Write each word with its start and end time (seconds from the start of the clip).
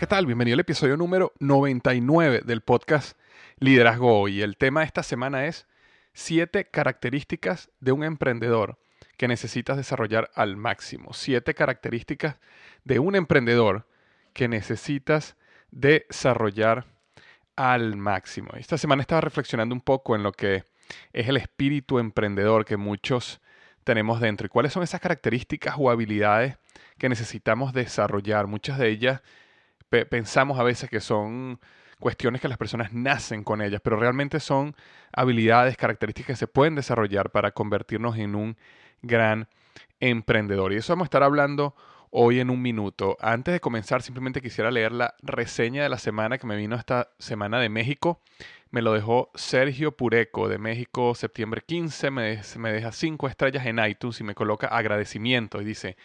¿Qué 0.00 0.06
tal? 0.06 0.24
Bienvenido 0.24 0.54
al 0.54 0.60
episodio 0.60 0.96
número 0.96 1.34
99 1.40 2.40
del 2.46 2.62
podcast 2.62 3.18
Liderazgo 3.58 4.18
Hoy. 4.18 4.40
El 4.40 4.56
tema 4.56 4.80
de 4.80 4.86
esta 4.86 5.02
semana 5.02 5.44
es 5.44 5.66
7 6.14 6.70
características 6.70 7.70
de 7.80 7.92
un 7.92 8.02
emprendedor 8.02 8.78
que 9.18 9.28
necesitas 9.28 9.76
desarrollar 9.76 10.30
al 10.34 10.56
máximo. 10.56 11.12
7 11.12 11.52
características 11.52 12.38
de 12.82 12.98
un 12.98 13.14
emprendedor 13.14 13.86
que 14.32 14.48
necesitas 14.48 15.36
desarrollar 15.70 16.86
al 17.54 17.96
máximo. 17.96 18.52
Esta 18.54 18.78
semana 18.78 19.02
estaba 19.02 19.20
reflexionando 19.20 19.74
un 19.74 19.82
poco 19.82 20.16
en 20.16 20.22
lo 20.22 20.32
que 20.32 20.64
es 21.12 21.28
el 21.28 21.36
espíritu 21.36 21.98
emprendedor 21.98 22.64
que 22.64 22.78
muchos 22.78 23.42
tenemos 23.84 24.18
dentro 24.18 24.46
y 24.46 24.48
cuáles 24.48 24.72
son 24.72 24.82
esas 24.82 25.02
características 25.02 25.74
o 25.76 25.90
habilidades 25.90 26.56
que 26.96 27.10
necesitamos 27.10 27.74
desarrollar. 27.74 28.46
Muchas 28.46 28.78
de 28.78 28.88
ellas 28.88 29.20
pensamos 29.90 30.58
a 30.58 30.62
veces 30.62 30.88
que 30.88 31.00
son 31.00 31.60
cuestiones 31.98 32.40
que 32.40 32.48
las 32.48 32.58
personas 32.58 32.92
nacen 32.92 33.44
con 33.44 33.60
ellas, 33.62 33.80
pero 33.82 33.96
realmente 33.96 34.40
son 34.40 34.74
habilidades, 35.12 35.76
características 35.76 36.34
que 36.34 36.36
se 36.36 36.46
pueden 36.46 36.74
desarrollar 36.74 37.30
para 37.30 37.52
convertirnos 37.52 38.16
en 38.16 38.34
un 38.34 38.56
gran 39.02 39.48
emprendedor. 40.00 40.72
Y 40.72 40.76
eso 40.76 40.92
vamos 40.92 41.04
a 41.04 41.10
estar 41.10 41.22
hablando 41.22 41.74
hoy 42.10 42.40
en 42.40 42.50
un 42.50 42.60
minuto. 42.60 43.16
Antes 43.20 43.52
de 43.52 43.60
comenzar, 43.60 44.02
simplemente 44.02 44.40
quisiera 44.40 44.70
leer 44.70 44.92
la 44.92 45.14
reseña 45.22 45.82
de 45.82 45.88
la 45.88 45.98
semana 45.98 46.38
que 46.38 46.46
me 46.46 46.56
vino 46.56 46.74
esta 46.76 47.10
semana 47.18 47.60
de 47.60 47.68
México. 47.68 48.20
Me 48.70 48.82
lo 48.82 48.92
dejó 48.92 49.30
Sergio 49.34 49.96
Pureco 49.96 50.48
de 50.48 50.58
México, 50.58 51.14
septiembre 51.14 51.62
15. 51.64 52.10
Me, 52.10 52.40
me 52.56 52.72
deja 52.72 52.92
cinco 52.92 53.28
estrellas 53.28 53.66
en 53.66 53.78
iTunes 53.84 54.20
y 54.20 54.24
me 54.24 54.34
coloca 54.34 54.68
agradecimiento. 54.68 55.60
Y 55.60 55.64
dice, 55.64 55.96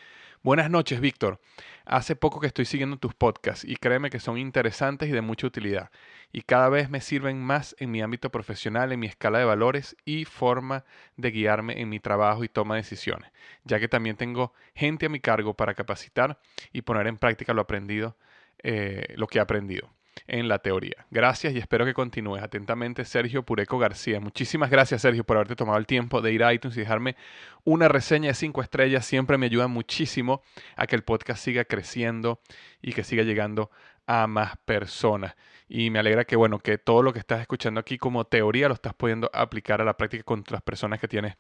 Buenas 0.45 0.69
noches, 0.69 1.01
Víctor. 1.01 1.41
Hace 1.85 2.15
poco 2.15 2.39
que 2.39 2.45
estoy 2.45 2.65
siguiendo 2.65 2.97
tus 2.97 3.15
podcasts 3.15 3.65
y 3.65 3.77
créeme 3.77 4.11
que 4.11 4.19
son 4.19 4.37
interesantes 4.37 5.09
y 5.09 5.11
de 5.11 5.21
mucha 5.21 5.47
utilidad. 5.47 5.89
Y 6.31 6.43
cada 6.43 6.69
vez 6.69 6.87
me 6.87 7.01
sirven 7.01 7.43
más 7.43 7.75
en 7.79 7.89
mi 7.89 8.03
ámbito 8.03 8.29
profesional, 8.29 8.91
en 8.91 8.99
mi 8.99 9.07
escala 9.07 9.39
de 9.39 9.45
valores 9.45 9.97
y 10.05 10.25
forma 10.25 10.85
de 11.17 11.31
guiarme 11.31 11.81
en 11.81 11.89
mi 11.89 11.99
trabajo 11.99 12.43
y 12.43 12.47
toma 12.47 12.75
de 12.75 12.81
decisiones, 12.81 13.31
ya 13.63 13.79
que 13.79 13.87
también 13.87 14.17
tengo 14.17 14.53
gente 14.75 15.07
a 15.07 15.09
mi 15.09 15.19
cargo 15.19 15.55
para 15.55 15.73
capacitar 15.73 16.37
y 16.71 16.83
poner 16.83 17.07
en 17.07 17.17
práctica 17.17 17.55
lo 17.55 17.61
aprendido, 17.61 18.15
eh, 18.61 19.15
lo 19.15 19.25
que 19.25 19.39
he 19.39 19.41
aprendido 19.41 19.89
en 20.27 20.47
la 20.47 20.59
teoría. 20.59 21.05
Gracias 21.11 21.53
y 21.53 21.57
espero 21.57 21.85
que 21.85 21.93
continúes. 21.93 22.41
Atentamente, 22.41 23.05
Sergio 23.05 23.43
Pureco 23.43 23.77
García. 23.77 24.19
Muchísimas 24.19 24.69
gracias, 24.69 25.01
Sergio, 25.01 25.23
por 25.23 25.37
haberte 25.37 25.55
tomado 25.55 25.77
el 25.77 25.85
tiempo 25.85 26.21
de 26.21 26.33
ir 26.33 26.43
a 26.43 26.53
iTunes 26.53 26.75
y 26.77 26.81
dejarme 26.81 27.15
una 27.63 27.87
reseña 27.87 28.29
de 28.29 28.33
cinco 28.33 28.61
estrellas. 28.61 29.05
Siempre 29.05 29.37
me 29.37 29.45
ayuda 29.45 29.67
muchísimo 29.67 30.41
a 30.75 30.87
que 30.87 30.95
el 30.95 31.03
podcast 31.03 31.43
siga 31.43 31.65
creciendo 31.65 32.39
y 32.81 32.93
que 32.93 33.03
siga 33.03 33.23
llegando 33.23 33.69
a 34.07 34.27
más 34.27 34.57
personas. 34.65 35.35
Y 35.67 35.89
me 35.89 35.99
alegra 35.99 36.25
que, 36.25 36.35
bueno, 36.35 36.59
que 36.59 36.77
todo 36.77 37.01
lo 37.01 37.11
que 37.11 37.19
estás 37.19 37.41
escuchando 37.41 37.79
aquí 37.79 37.97
como 37.97 38.25
teoría 38.25 38.67
lo 38.67 38.75
estás 38.75 38.93
pudiendo 38.93 39.29
aplicar 39.33 39.81
a 39.81 39.85
la 39.85 39.97
práctica 39.97 40.23
con 40.23 40.43
las 40.49 40.61
personas 40.61 40.99
que 40.99 41.07
tienes 41.07 41.35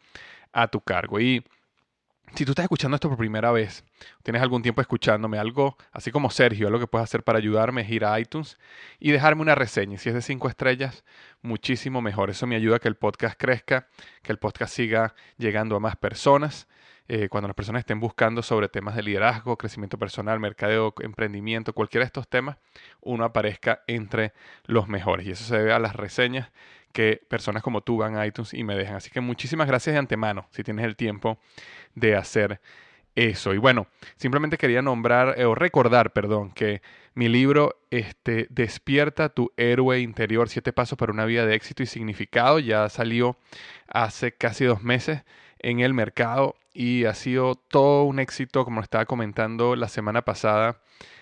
a 0.51 0.67
tu 0.67 0.81
cargo. 0.81 1.19
Y 1.19 1.43
si 2.33 2.43
tú 2.43 2.51
estás 2.51 2.63
escuchando 2.63 2.95
esto 2.95 3.07
por 3.07 3.17
primera 3.17 3.51
vez, 3.51 3.83
tienes 4.23 4.41
algún 4.41 4.61
tiempo 4.61 4.81
escuchándome, 4.81 5.37
algo 5.37 5.77
así 5.91 6.11
como 6.11 6.29
Sergio, 6.29 6.67
algo 6.67 6.79
que 6.79 6.87
puedes 6.87 7.03
hacer 7.03 7.23
para 7.23 7.37
ayudarme 7.37 7.81
es 7.81 7.89
ir 7.89 8.03
a 8.03 8.19
iTunes 8.19 8.57
y 8.99 9.11
dejarme 9.11 9.41
una 9.41 9.55
reseña. 9.55 9.97
Si 9.97 10.09
es 10.09 10.15
de 10.15 10.21
cinco 10.21 10.49
estrellas, 10.49 11.05
muchísimo 11.41 12.01
mejor. 12.01 12.29
Eso 12.29 12.47
me 12.47 12.55
ayuda 12.55 12.77
a 12.77 12.79
que 12.79 12.87
el 12.87 12.95
podcast 12.95 13.39
crezca, 13.39 13.87
que 14.21 14.31
el 14.31 14.39
podcast 14.39 14.73
siga 14.73 15.15
llegando 15.37 15.75
a 15.75 15.79
más 15.79 15.95
personas. 15.95 16.67
Eh, 17.07 17.29
cuando 17.29 17.47
las 17.47 17.55
personas 17.55 17.81
estén 17.81 17.99
buscando 17.99 18.41
sobre 18.41 18.67
temas 18.67 18.95
de 18.95 19.03
liderazgo, 19.03 19.57
crecimiento 19.57 19.99
personal, 19.99 20.39
mercadeo, 20.39 20.93
emprendimiento, 21.01 21.73
cualquiera 21.73 22.03
de 22.03 22.07
estos 22.07 22.27
temas, 22.27 22.57
uno 23.01 23.25
aparezca 23.25 23.81
entre 23.85 24.33
los 24.65 24.87
mejores. 24.87 25.27
Y 25.27 25.31
eso 25.31 25.43
se 25.43 25.57
debe 25.57 25.73
a 25.73 25.79
las 25.79 25.95
reseñas 25.95 26.51
que 26.93 27.21
personas 27.27 27.61
como 27.61 27.81
tú 27.81 27.97
van 27.97 28.15
a 28.15 28.25
iTunes 28.25 28.53
y 28.53 28.63
me 28.63 28.75
dejan. 28.75 28.95
Así 28.95 29.11
que 29.11 29.21
muchísimas 29.21 29.67
gracias 29.67 29.93
de 29.93 29.99
antemano 29.99 30.47
si 30.51 30.63
tienes 30.63 30.85
el 30.85 30.95
tiempo 30.95 31.37
de 31.93 32.15
hacer 32.15 32.59
eso. 33.15 33.53
Y 33.53 33.57
bueno, 33.57 33.87
simplemente 34.17 34.57
quería 34.57 34.81
nombrar 34.81 35.35
eh, 35.37 35.45
o 35.45 35.55
recordar, 35.55 36.11
perdón, 36.11 36.51
que 36.51 36.81
mi 37.13 37.29
libro 37.29 37.81
este, 37.91 38.47
Despierta 38.49 39.29
tu 39.29 39.51
héroe 39.57 39.99
interior, 39.99 40.49
siete 40.49 40.73
pasos 40.73 40.97
para 40.97 41.11
una 41.11 41.25
vida 41.25 41.45
de 41.45 41.55
éxito 41.55 41.83
y 41.83 41.85
significado, 41.85 42.59
ya 42.59 42.89
salió 42.89 43.37
hace 43.87 44.31
casi 44.31 44.65
dos 44.65 44.81
meses 44.83 45.23
en 45.59 45.79
el 45.79 45.93
mercado 45.93 46.55
y 46.75 47.05
ha 47.05 47.13
sido 47.15 47.55
todo 47.55 48.03
un 48.03 48.19
éxito, 48.19 48.65
como 48.65 48.81
estaba 48.81 49.05
comentando 49.05 49.75
la 49.75 49.87
semana 49.87 50.23
pasada 50.23 50.81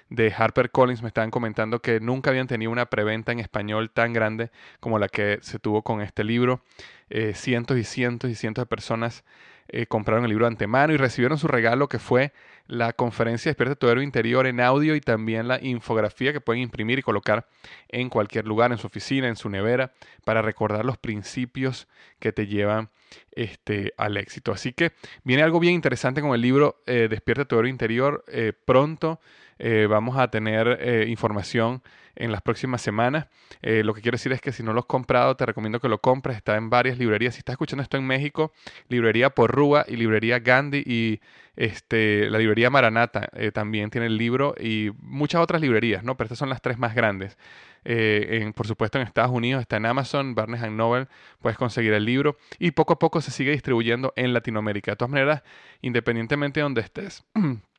de 0.10 0.32
HarperCollins 0.32 1.02
me 1.02 1.08
estaban 1.08 1.32
comentando 1.32 1.80
que 1.80 2.00
nunca 2.00 2.30
habían 2.30 2.48
tenido 2.48 2.72
una 2.72 2.88
preventa 2.88 3.32
en 3.32 3.40
español 3.40 3.90
tan 3.90 4.14
grande 4.14 4.52
como 4.80 5.00
la 5.00 5.08
que 5.08 5.40
se 5.42 5.60
tuvo 5.60 5.82
con 5.84 6.02
este 6.02 6.24
libro. 6.24 6.62
Eh, 7.10 7.34
cientos 7.36 7.78
y 7.78 7.84
cientos 7.84 8.30
y 8.30 8.36
cientos 8.36 8.64
de 8.64 8.68
personas 8.68 9.24
eh, 9.70 9.86
compraron 9.86 10.26
el 10.26 10.30
libro 10.30 10.46
de 10.46 10.52
antemano 10.52 10.94
y 10.94 10.98
recibieron 10.98 11.38
su 11.38 11.48
regalo 11.48 11.88
que 11.88 12.00
fue 12.00 12.34
la 12.68 12.94
conferencia 12.94 13.50
Despierta 13.50 13.76
tu 13.76 13.88
héroe 13.88 14.04
interior 14.04 14.48
en 14.48 14.60
audio 14.60 14.96
y 14.96 15.02
también 15.02 15.48
la 15.48 15.64
infografía 15.64 16.34
que 16.34 16.42
pueden 16.42 16.62
imprimir 16.62 17.00
y 17.00 17.02
colocar 17.02 17.48
en 17.90 18.10
cualquier 18.10 18.46
lugar, 18.46 18.72
en 18.72 18.78
su 18.78 18.88
oficina, 18.88 19.28
en 19.28 19.36
su 19.36 19.50
nevera, 19.50 19.92
para 20.24 20.42
recordar 20.42 20.86
los 20.86 20.98
principios 20.98 21.88
que 22.20 22.32
te 22.32 22.48
llevan 22.48 22.90
este, 23.32 23.94
al 23.98 24.18
éxito. 24.18 24.52
Así 24.52 24.74
que 24.74 24.94
viene 25.24 25.44
algo 25.44 25.60
bien 25.60 25.74
interesante 25.74 26.22
con 26.22 26.34
el 26.34 26.42
libro 26.42 26.82
eh, 26.86 27.08
Despierta 27.10 27.46
tu 27.46 27.58
héroe 27.58 27.70
interior 27.70 28.24
pronto. 28.66 29.20
Eh, 29.60 29.88
vamos 29.90 30.18
a 30.18 30.30
tener 30.30 30.80
eh, 30.82 31.06
información 31.08 31.82
en 32.16 32.32
las 32.32 32.42
próximas 32.42 32.82
semanas. 32.82 33.28
Eh, 33.62 33.84
lo 33.84 33.94
que 33.94 34.02
quiero 34.02 34.16
decir 34.16 34.32
es 34.32 34.42
que 34.42 34.52
si 34.52 34.64
no 34.64 34.74
lo 34.74 34.82
has 34.82 34.86
comprado, 34.86 35.36
te 35.36 35.46
recomiendo 35.46 35.80
que 35.80 35.90
lo 35.90 36.00
compres. 36.00 36.38
Está 36.38 36.56
en 36.56 36.70
varias 36.70 36.98
librerías. 36.98 37.36
Si 37.36 37.40
estás 37.40 37.54
escuchando 37.54 37.84
esto 37.84 37.98
en 37.98 38.06
México, 38.06 38.54
librería 38.88 39.30
Porrúa 39.30 39.86
y 39.88 39.96
librería 39.96 40.40
Gandhi 40.40 40.84
y 40.86 41.22
este, 41.56 42.30
la 42.30 42.40
librería 42.40 42.70
Maranata 42.70 43.30
eh, 43.34 43.52
también 43.52 43.90
tiene 43.90 44.08
el 44.08 44.18
libro 44.18 44.56
y 44.60 44.92
muchas 45.00 45.42
otras 45.42 45.62
librerías, 45.62 46.04
¿no? 46.04 46.18
Pero 46.18 46.26
estas 46.26 46.40
son 46.40 46.50
las 46.50 46.62
tres 46.62 46.78
más 46.78 46.96
grandes. 46.96 47.38
Eh, 47.86 48.52
por 48.56 48.68
supuesto, 48.68 48.98
en 48.98 49.06
Estados 49.06 49.32
Unidos 49.32 49.62
está 49.62 49.78
en 49.78 49.86
Amazon, 49.86 50.36
Barnes 50.36 50.62
Noble, 50.72 51.08
puedes 51.40 51.58
conseguir 51.58 51.94
el 51.94 52.06
libro 52.06 52.38
y 52.58 52.72
poco 52.72 52.94
a 52.94 53.00
poco 53.00 53.22
se 53.22 53.32
sigue 53.32 53.52
distribuyendo 53.52 54.14
en 54.16 54.34
Latinoamérica. 54.34 54.92
De 54.92 54.96
todas 54.96 55.12
maneras, 55.12 55.44
independientemente 55.82 56.60
de 56.60 56.64
donde 56.64 56.82
estés, 56.82 57.24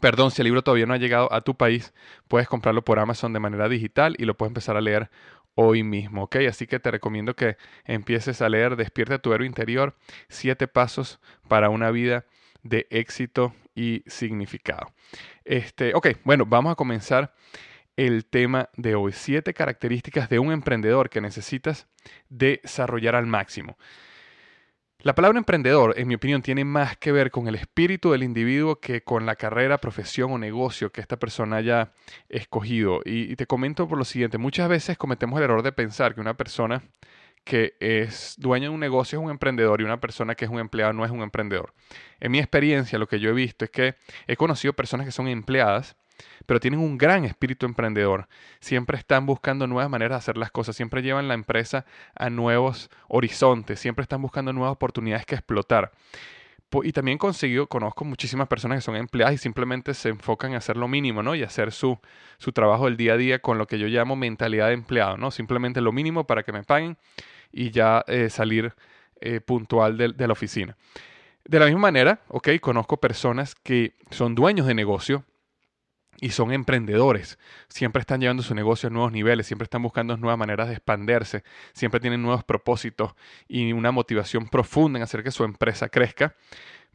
Perdón, 0.00 0.30
si 0.30 0.42
el 0.42 0.46
libro 0.46 0.62
todavía 0.62 0.86
no 0.86 0.94
ha 0.94 0.98
llegado 0.98 1.32
a 1.32 1.40
tu 1.40 1.56
país, 1.56 1.94
puedes 2.28 2.48
comprarlo 2.48 2.84
por 2.84 2.98
Amazon 2.98 3.32
de 3.32 3.40
manera 3.40 3.68
digital 3.68 4.14
y 4.18 4.24
lo 4.24 4.36
puedes 4.36 4.50
empezar 4.50 4.76
a 4.76 4.80
leer 4.80 5.10
hoy 5.54 5.82
mismo, 5.82 6.24
¿ok? 6.24 6.36
Así 6.48 6.66
que 6.66 6.78
te 6.78 6.90
recomiendo 6.90 7.34
que 7.34 7.56
empieces 7.84 8.42
a 8.42 8.48
leer 8.48 8.76
Despierta 8.76 9.18
tu 9.18 9.32
héroe 9.32 9.46
interior, 9.46 9.96
siete 10.28 10.68
pasos 10.68 11.18
para 11.48 11.70
una 11.70 11.90
vida 11.90 12.26
de 12.62 12.86
éxito 12.90 13.54
y 13.74 14.02
significado. 14.06 14.92
Este, 15.44 15.94
ok, 15.94 16.08
bueno, 16.24 16.44
vamos 16.46 16.72
a 16.72 16.76
comenzar 16.76 17.32
el 17.96 18.26
tema 18.26 18.68
de 18.76 18.94
hoy. 18.94 19.12
Siete 19.12 19.54
características 19.54 20.28
de 20.28 20.38
un 20.38 20.52
emprendedor 20.52 21.08
que 21.08 21.20
necesitas 21.20 21.86
desarrollar 22.28 23.14
al 23.14 23.26
máximo. 23.26 23.78
La 25.06 25.14
palabra 25.14 25.38
emprendedor, 25.38 25.94
en 25.96 26.08
mi 26.08 26.16
opinión, 26.16 26.42
tiene 26.42 26.64
más 26.64 26.96
que 26.96 27.12
ver 27.12 27.30
con 27.30 27.46
el 27.46 27.54
espíritu 27.54 28.10
del 28.10 28.24
individuo 28.24 28.80
que 28.80 29.04
con 29.04 29.24
la 29.24 29.36
carrera, 29.36 29.78
profesión 29.78 30.32
o 30.32 30.36
negocio 30.36 30.90
que 30.90 31.00
esta 31.00 31.16
persona 31.16 31.58
haya 31.58 31.92
escogido. 32.28 33.02
Y, 33.04 33.36
te 33.36 33.46
comento 33.46 33.86
por 33.86 33.98
lo 33.98 34.04
siguiente, 34.04 34.36
muchas 34.36 34.68
veces 34.68 34.98
cometemos 34.98 35.38
el 35.38 35.44
error 35.44 35.62
de 35.62 35.70
pensar 35.70 36.16
que 36.16 36.20
una 36.20 36.36
persona 36.36 36.82
que 37.44 37.76
es 37.78 38.34
dueño 38.36 38.70
de 38.70 38.74
un 38.74 38.80
negocio 38.80 39.20
es 39.20 39.24
un 39.24 39.30
emprendedor 39.30 39.80
y 39.80 39.84
una 39.84 40.00
persona 40.00 40.34
que 40.34 40.44
es 40.44 40.50
un 40.50 40.58
empleado 40.58 40.92
no 40.92 41.04
es 41.04 41.12
un 41.12 41.22
emprendedor. 41.22 41.72
En 42.18 42.32
mi 42.32 42.40
experiencia, 42.40 42.98
lo 42.98 43.06
que 43.06 43.20
yo 43.20 43.30
he 43.30 43.32
visto 43.32 43.64
es 43.64 43.70
que 43.70 43.94
he 44.26 44.34
conocido 44.34 44.72
personas 44.72 45.06
que 45.06 45.12
son 45.12 45.28
empleadas 45.28 45.96
pero 46.46 46.60
tienen 46.60 46.80
un 46.80 46.98
gran 46.98 47.24
espíritu 47.24 47.66
emprendedor. 47.66 48.28
Siempre 48.60 48.98
están 48.98 49.26
buscando 49.26 49.66
nuevas 49.66 49.90
maneras 49.90 50.16
de 50.16 50.18
hacer 50.18 50.36
las 50.36 50.50
cosas, 50.50 50.76
siempre 50.76 51.02
llevan 51.02 51.28
la 51.28 51.34
empresa 51.34 51.84
a 52.14 52.30
nuevos 52.30 52.90
horizontes, 53.08 53.80
siempre 53.80 54.02
están 54.02 54.22
buscando 54.22 54.52
nuevas 54.52 54.72
oportunidades 54.72 55.26
que 55.26 55.34
explotar. 55.34 55.92
Y 56.82 56.92
también 56.92 57.16
consigo, 57.16 57.68
conozco 57.68 58.04
muchísimas 58.04 58.48
personas 58.48 58.78
que 58.78 58.82
son 58.82 58.96
empleadas 58.96 59.34
y 59.34 59.38
simplemente 59.38 59.94
se 59.94 60.08
enfocan 60.08 60.50
en 60.50 60.56
hacer 60.56 60.76
lo 60.76 60.88
mínimo, 60.88 61.22
¿no? 61.22 61.34
Y 61.34 61.42
hacer 61.42 61.72
su, 61.72 61.98
su 62.38 62.52
trabajo 62.52 62.86
del 62.86 62.96
día 62.96 63.14
a 63.14 63.16
día 63.16 63.38
con 63.38 63.56
lo 63.56 63.66
que 63.66 63.78
yo 63.78 63.86
llamo 63.86 64.16
mentalidad 64.16 64.68
de 64.68 64.74
empleado, 64.74 65.16
¿no? 65.16 65.30
Simplemente 65.30 65.80
lo 65.80 65.92
mínimo 65.92 66.26
para 66.26 66.42
que 66.42 66.52
me 66.52 66.64
paguen 66.64 66.98
y 67.52 67.70
ya 67.70 68.04
eh, 68.08 68.30
salir 68.30 68.74
eh, 69.20 69.40
puntual 69.40 69.96
de, 69.96 70.08
de 70.08 70.26
la 70.26 70.32
oficina. 70.32 70.76
De 71.44 71.60
la 71.60 71.66
misma 71.66 71.82
manera, 71.82 72.20
ok, 72.28 72.48
conozco 72.60 72.96
personas 72.96 73.54
que 73.54 73.94
son 74.10 74.34
dueños 74.34 74.66
de 74.66 74.74
negocio, 74.74 75.24
y 76.20 76.30
son 76.30 76.52
emprendedores. 76.52 77.38
Siempre 77.68 78.00
están 78.00 78.20
llevando 78.20 78.42
su 78.42 78.54
negocio 78.54 78.88
a 78.88 78.90
nuevos 78.90 79.12
niveles, 79.12 79.46
siempre 79.46 79.64
están 79.64 79.82
buscando 79.82 80.16
nuevas 80.16 80.38
maneras 80.38 80.68
de 80.68 80.74
expandirse, 80.74 81.44
siempre 81.72 82.00
tienen 82.00 82.22
nuevos 82.22 82.44
propósitos 82.44 83.14
y 83.48 83.72
una 83.72 83.90
motivación 83.90 84.48
profunda 84.48 84.98
en 84.98 85.02
hacer 85.02 85.22
que 85.22 85.30
su 85.30 85.44
empresa 85.44 85.88
crezca. 85.88 86.34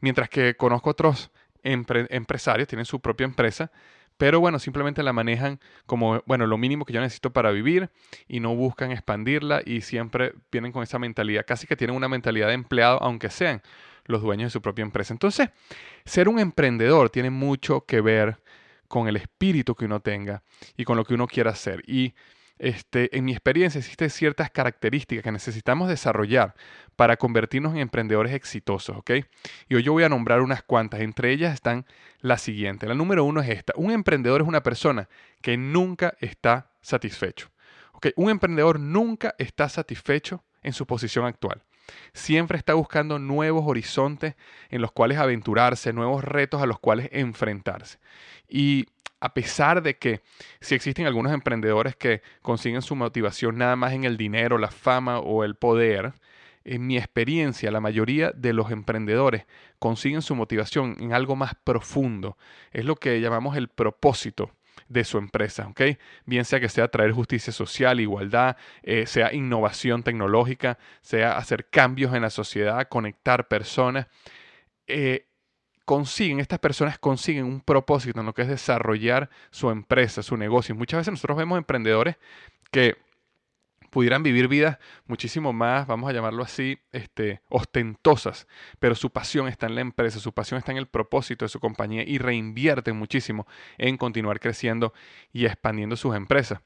Mientras 0.00 0.28
que 0.28 0.56
conozco 0.56 0.90
otros 0.90 1.30
empresarios, 1.62 2.68
tienen 2.68 2.84
su 2.84 3.00
propia 3.00 3.24
empresa, 3.24 3.70
pero 4.16 4.40
bueno, 4.40 4.58
simplemente 4.58 5.02
la 5.02 5.12
manejan 5.12 5.58
como, 5.86 6.22
bueno, 6.26 6.46
lo 6.46 6.58
mínimo 6.58 6.84
que 6.84 6.92
yo 6.92 7.00
necesito 7.00 7.32
para 7.32 7.50
vivir 7.50 7.90
y 8.28 8.40
no 8.40 8.54
buscan 8.54 8.92
expandirla 8.92 9.62
y 9.64 9.80
siempre 9.80 10.34
vienen 10.50 10.72
con 10.72 10.82
esa 10.82 10.98
mentalidad, 10.98 11.44
casi 11.46 11.66
que 11.66 11.76
tienen 11.76 11.96
una 11.96 12.08
mentalidad 12.08 12.48
de 12.48 12.54
empleado, 12.54 13.02
aunque 13.02 13.30
sean 13.30 13.62
los 14.04 14.20
dueños 14.22 14.48
de 14.48 14.50
su 14.50 14.60
propia 14.60 14.82
empresa. 14.82 15.14
Entonces, 15.14 15.50
ser 16.04 16.28
un 16.28 16.40
emprendedor 16.40 17.10
tiene 17.10 17.30
mucho 17.30 17.84
que 17.86 18.00
ver 18.00 18.41
con 18.92 19.08
el 19.08 19.16
espíritu 19.16 19.74
que 19.74 19.86
uno 19.86 20.00
tenga 20.00 20.42
y 20.76 20.84
con 20.84 20.98
lo 20.98 21.04
que 21.06 21.14
uno 21.14 21.26
quiera 21.26 21.50
hacer. 21.50 21.82
Y 21.86 22.12
este, 22.58 23.16
en 23.16 23.24
mi 23.24 23.32
experiencia 23.32 23.78
existen 23.78 24.10
ciertas 24.10 24.50
características 24.50 25.24
que 25.24 25.32
necesitamos 25.32 25.88
desarrollar 25.88 26.54
para 26.94 27.16
convertirnos 27.16 27.72
en 27.72 27.78
emprendedores 27.78 28.34
exitosos, 28.34 28.98
¿ok? 28.98 29.12
Y 29.70 29.76
hoy 29.76 29.82
yo 29.82 29.94
voy 29.94 30.04
a 30.04 30.10
nombrar 30.10 30.42
unas 30.42 30.62
cuantas. 30.62 31.00
Entre 31.00 31.32
ellas 31.32 31.54
están 31.54 31.86
las 32.20 32.42
siguientes. 32.42 32.86
La 32.86 32.94
número 32.94 33.24
uno 33.24 33.40
es 33.40 33.48
esta. 33.48 33.72
Un 33.76 33.92
emprendedor 33.92 34.42
es 34.42 34.46
una 34.46 34.62
persona 34.62 35.08
que 35.40 35.56
nunca 35.56 36.12
está 36.20 36.70
satisfecho. 36.82 37.48
¿ok? 37.94 38.08
Un 38.16 38.28
emprendedor 38.28 38.78
nunca 38.78 39.34
está 39.38 39.70
satisfecho 39.70 40.44
en 40.62 40.74
su 40.74 40.86
posición 40.86 41.24
actual. 41.24 41.62
Siempre 42.12 42.58
está 42.58 42.74
buscando 42.74 43.18
nuevos 43.18 43.64
horizontes 43.66 44.34
en 44.70 44.80
los 44.80 44.92
cuales 44.92 45.18
aventurarse, 45.18 45.92
nuevos 45.92 46.24
retos 46.24 46.62
a 46.62 46.66
los 46.66 46.78
cuales 46.78 47.08
enfrentarse. 47.12 47.98
Y 48.48 48.86
a 49.20 49.34
pesar 49.34 49.82
de 49.82 49.96
que 49.98 50.20
si 50.60 50.74
existen 50.74 51.06
algunos 51.06 51.32
emprendedores 51.32 51.94
que 51.96 52.22
consiguen 52.42 52.82
su 52.82 52.96
motivación 52.96 53.56
nada 53.56 53.76
más 53.76 53.92
en 53.92 54.04
el 54.04 54.16
dinero, 54.16 54.58
la 54.58 54.70
fama 54.70 55.20
o 55.20 55.44
el 55.44 55.54
poder, 55.54 56.12
en 56.64 56.86
mi 56.86 56.96
experiencia, 56.96 57.70
la 57.70 57.80
mayoría 57.80 58.30
de 58.32 58.52
los 58.52 58.70
emprendedores 58.70 59.46
consiguen 59.78 60.22
su 60.22 60.34
motivación 60.34 60.96
en 61.00 61.12
algo 61.12 61.36
más 61.36 61.54
profundo. 61.54 62.36
Es 62.72 62.84
lo 62.84 62.96
que 62.96 63.20
llamamos 63.20 63.56
el 63.56 63.68
propósito 63.68 64.50
de 64.92 65.04
su 65.04 65.18
empresa, 65.18 65.66
¿ok? 65.68 65.80
Bien 66.26 66.44
sea 66.44 66.60
que 66.60 66.68
sea 66.68 66.88
traer 66.88 67.12
justicia 67.12 67.52
social, 67.52 68.00
igualdad, 68.00 68.56
eh, 68.82 69.06
sea 69.06 69.32
innovación 69.32 70.02
tecnológica, 70.02 70.78
sea 71.00 71.36
hacer 71.36 71.68
cambios 71.70 72.14
en 72.14 72.22
la 72.22 72.30
sociedad, 72.30 72.88
conectar 72.88 73.48
personas. 73.48 74.06
Eh, 74.86 75.26
consiguen, 75.84 76.40
estas 76.40 76.58
personas 76.58 76.98
consiguen 76.98 77.44
un 77.44 77.60
propósito 77.60 78.20
en 78.20 78.26
lo 78.26 78.34
que 78.34 78.42
es 78.42 78.48
desarrollar 78.48 79.30
su 79.50 79.70
empresa, 79.70 80.22
su 80.22 80.36
negocio. 80.36 80.74
Muchas 80.74 80.98
veces 80.98 81.12
nosotros 81.12 81.38
vemos 81.38 81.58
emprendedores 81.58 82.16
que 82.70 82.96
pudieran 83.92 84.22
vivir 84.22 84.48
vidas 84.48 84.78
muchísimo 85.06 85.52
más, 85.52 85.86
vamos 85.86 86.08
a 86.08 86.14
llamarlo 86.14 86.42
así, 86.42 86.78
este, 86.92 87.42
ostentosas, 87.50 88.48
pero 88.78 88.94
su 88.94 89.10
pasión 89.10 89.48
está 89.48 89.66
en 89.66 89.74
la 89.74 89.82
empresa, 89.82 90.18
su 90.18 90.32
pasión 90.32 90.56
está 90.56 90.72
en 90.72 90.78
el 90.78 90.86
propósito 90.86 91.44
de 91.44 91.50
su 91.50 91.60
compañía 91.60 92.02
y 92.02 92.16
reinvierten 92.16 92.96
muchísimo 92.96 93.46
en 93.76 93.98
continuar 93.98 94.40
creciendo 94.40 94.94
y 95.30 95.44
expandiendo 95.44 95.96
sus 95.96 96.16
empresas. 96.16 96.62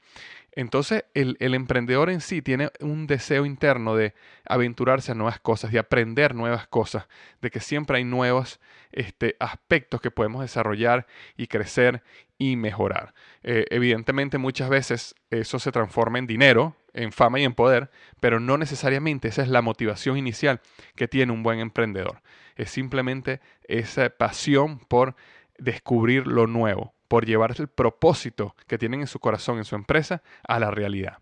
Entonces, 0.57 1.05
el, 1.13 1.37
emprendedor 1.39 2.09
en 2.09 2.19
sí 2.19 2.41
tiene 2.41 2.71
un 2.79 3.05
deseo 3.05 3.45
interno 3.45 3.95
de 3.95 4.15
aventurarse 4.43 5.11
a 5.11 5.15
nuevas 5.15 5.39
cosas, 5.39 5.71
de 5.71 5.77
aprender 5.77 6.33
nuevas 6.33 6.65
cosas, 6.65 7.07
de 7.43 7.51
que 7.51 7.59
siempre 7.59 7.97
hay 7.97 8.03
nuevos 8.03 8.59
este, 8.91 9.35
aspectos 9.39 10.01
que 10.01 10.09
podemos 10.09 10.41
desarrollar 10.41 11.05
y 11.37 11.45
crecer 11.45 12.01
y 12.39 12.55
mejorar. 12.55 13.13
Eh, 13.43 13.65
evidentemente, 13.69 14.39
muchas 14.39 14.69
veces 14.69 15.13
eso 15.29 15.59
se 15.59 15.71
transforma 15.71 16.17
en 16.17 16.25
dinero, 16.25 16.75
en 16.91 17.11
fama 17.11 17.39
y 17.39 17.43
en 17.43 17.53
poder, 17.53 17.91
pero 18.19 18.39
no 18.39 18.57
necesariamente 18.57 19.27
esa 19.27 19.43
es 19.43 19.49
la 19.49 19.61
motivación 19.61 20.17
inicial 20.17 20.59
que 20.95 21.07
tiene 21.07 21.33
un 21.33 21.43
buen 21.43 21.59
emprendedor. 21.59 22.23
Es 22.55 22.71
simplemente 22.71 23.41
esa 23.67 24.09
pasión 24.09 24.79
por 24.79 25.15
descubrir 25.59 26.25
lo 26.25 26.47
nuevo, 26.47 26.95
por 27.07 27.25
llevar 27.25 27.55
el 27.57 27.67
propósito 27.67 28.55
que 28.67 28.77
tienen 28.77 29.01
en 29.01 29.07
su 29.07 29.19
corazón, 29.19 29.57
en 29.57 29.65
su 29.65 29.75
empresa, 29.75 30.21
a 30.47 30.59
la 30.59 30.71
realidad. 30.71 31.19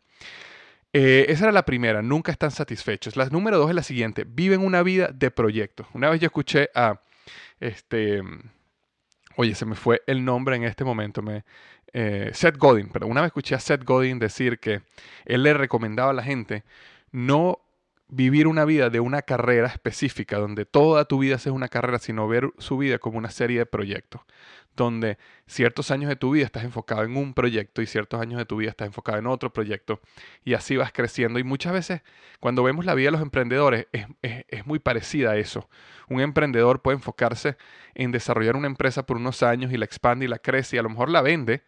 Eh, 0.94 1.26
esa 1.30 1.46
era 1.46 1.52
la 1.52 1.66
primera, 1.66 2.02
nunca 2.02 2.32
están 2.32 2.52
satisfechos. 2.52 3.18
La 3.18 3.26
número 3.26 3.58
dos 3.58 3.70
es 3.70 3.76
la 3.76 3.84
siguiente, 3.84 4.26
viven 4.26 4.62
una 4.62 4.82
vida 4.82 5.10
de 5.14 5.30
proyectos. 5.30 5.88
Una 5.94 6.10
vez 6.10 6.22
yo 6.22 6.28
escuché 6.28 6.70
a, 6.74 7.02
este, 7.60 8.22
oye, 9.36 9.56
se 9.56 9.66
me 9.66 9.76
fue 9.76 10.02
el 10.08 10.24
nombre 10.24 10.56
en 10.56 10.64
este 10.64 10.86
momento, 10.86 11.22
me, 11.22 11.44
eh, 11.92 12.32
Seth 12.34 12.58
Godin, 12.58 12.90
pero 12.90 13.08
una 13.08 13.22
vez 13.22 13.28
escuché 13.28 13.56
a 13.56 13.60
Seth 13.60 13.84
Godin 13.84 14.20
decir 14.20 14.60
que 14.60 14.84
él 15.26 15.44
le 15.44 15.54
recomendaba 15.54 16.12
a 16.12 16.14
la 16.14 16.24
gente 16.24 16.64
no 17.12 17.65
vivir 18.08 18.48
una 18.48 18.66
vida 18.66 18.90
de 18.90 19.00
una 19.00 19.22
carrera 19.24 19.68
específica, 19.68 20.38
donde 20.38 20.66
toda 20.66 21.06
tu 21.06 21.20
vida 21.20 21.38
sea 21.40 21.54
una 21.54 21.68
carrera, 21.68 22.00
sino 22.00 22.28
ver 22.28 22.52
su 22.58 22.78
vida 22.78 23.00
como 23.00 23.18
una 23.18 23.32
serie 23.32 23.60
de 23.60 23.66
proyectos, 23.66 24.22
donde 24.76 25.18
ciertos 25.48 25.90
años 25.92 26.10
de 26.10 26.16
tu 26.16 26.32
vida 26.32 26.46
estás 26.46 26.64
enfocado 26.64 27.04
en 27.04 27.18
un 27.18 27.34
proyecto 27.34 27.82
y 27.82 27.88
ciertos 27.88 28.22
años 28.22 28.38
de 28.38 28.46
tu 28.46 28.58
vida 28.58 28.70
estás 28.70 28.88
enfocado 28.88 29.18
en 29.18 29.28
otro 29.28 29.52
proyecto 29.54 30.02
y 30.44 30.54
así 30.54 30.76
vas 30.78 30.92
creciendo. 30.92 31.40
Y 31.40 31.44
muchas 31.44 31.74
veces 31.74 32.02
cuando 32.40 32.64
vemos 32.64 32.86
la 32.86 32.94
vida 32.94 33.08
de 33.08 33.12
los 33.14 33.22
emprendedores 33.22 33.88
es, 33.92 34.06
es 34.22 34.66
muy 34.66 34.80
parecida 34.80 35.32
a 35.32 35.38
eso. 35.38 35.70
Un 36.10 36.22
emprendedor 36.22 36.82
puede 36.82 36.98
enfocarse 36.98 37.58
en 37.96 38.12
desarrollar 38.12 38.56
una 38.56 38.68
empresa 38.68 39.06
por 39.06 39.18
unos 39.18 39.44
años 39.44 39.72
y 39.72 39.78
la 39.78 39.86
expande 39.86 40.26
y 40.26 40.28
la 40.28 40.40
crece 40.40 40.76
y 40.76 40.80
a 40.80 40.84
lo 40.84 40.90
mejor 40.90 41.10
la 41.10 41.22
vende 41.22 41.64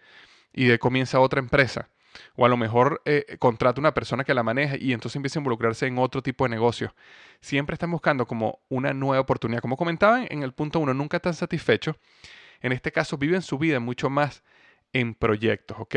y 0.54 0.66
de 0.66 0.80
comienza 0.80 1.20
otra 1.20 1.40
empresa 1.40 1.90
o 2.36 2.46
a 2.46 2.50
lo 2.50 2.58
mejor 2.58 3.02
eh, 3.06 3.38
contrata 3.40 3.80
una 3.80 3.94
persona 3.94 4.24
que 4.24 4.34
la 4.34 4.44
maneja 4.44 4.76
y 4.78 4.94
entonces 4.94 5.16
empieza 5.16 5.40
a 5.40 5.42
involucrarse 5.42 5.88
en 5.88 5.98
otro 5.98 6.22
tipo 6.22 6.46
de 6.46 6.50
negocio. 6.50 6.94
Siempre 7.42 7.74
están 7.74 7.92
buscando 7.92 8.26
como 8.26 8.60
una 8.70 8.94
nueva 8.94 9.22
oportunidad. 9.22 9.62
Como 9.62 9.78
comentaban 9.78 10.28
en 10.30 10.44
el 10.44 10.54
punto 10.54 10.80
uno, 10.80 10.94
nunca 10.94 11.18
están 11.18 11.34
satisfechos. 11.34 11.96
En 12.62 12.72
este 12.72 12.92
caso 12.92 13.18
viven 13.18 13.42
su 13.42 13.58
vida 13.58 13.80
mucho 13.80 14.10
más 14.10 14.44
en 14.94 15.14
proyectos, 15.14 15.78
¿ok? 15.80 15.96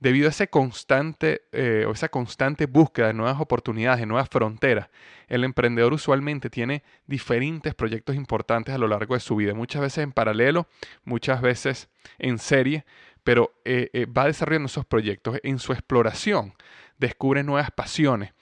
Debido 0.00 0.26
a 0.26 0.30
ese 0.30 0.48
constante, 0.48 1.42
eh, 1.52 1.86
esa 1.92 2.08
constante 2.08 2.66
búsqueda 2.66 3.08
de 3.08 3.14
nuevas 3.14 3.40
oportunidades, 3.40 4.00
de 4.00 4.06
nuevas 4.06 4.28
fronteras, 4.28 4.88
el 5.28 5.44
emprendedor 5.44 5.92
usualmente 5.92 6.50
tiene 6.50 6.82
diferentes 7.06 7.74
proyectos 7.74 8.16
importantes 8.16 8.74
a 8.74 8.78
lo 8.78 8.88
largo 8.88 9.14
de 9.14 9.20
su 9.20 9.36
vida, 9.36 9.54
muchas 9.54 9.82
veces 9.82 10.04
en 10.04 10.12
paralelo, 10.12 10.66
muchas 11.04 11.40
veces 11.40 11.88
en 12.18 12.38
serie, 12.38 12.84
pero 13.26 13.52
eh, 13.64 13.90
eh, 13.92 14.06
va 14.06 14.26
desarrollando 14.26 14.66
esos 14.66 14.86
proyectos. 14.86 15.40
En 15.42 15.58
su 15.58 15.72
exploración 15.72 16.54
descubre 16.96 17.42
nuevas 17.42 17.72
pasiones, 17.72 18.32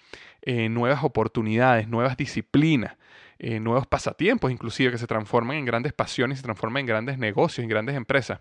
nuevas 0.47 1.03
oportunidades, 1.03 1.89
nuevas 1.89 2.19
disciplinas, 2.19 2.99
nuevos 3.41 3.87
pasatiempos 3.87 4.53
inclusive 4.53 4.91
que 4.91 4.99
se 4.99 5.07
transforman 5.07 5.57
en 5.57 5.65
grandes 5.65 5.95
pasiones, 5.95 6.39
se 6.39 6.45
transforman 6.45 6.81
en 6.81 6.87
grandes 6.87 7.17
negocios, 7.17 7.63
en 7.63 7.71
grandes 7.71 7.97
empresas 7.97 8.41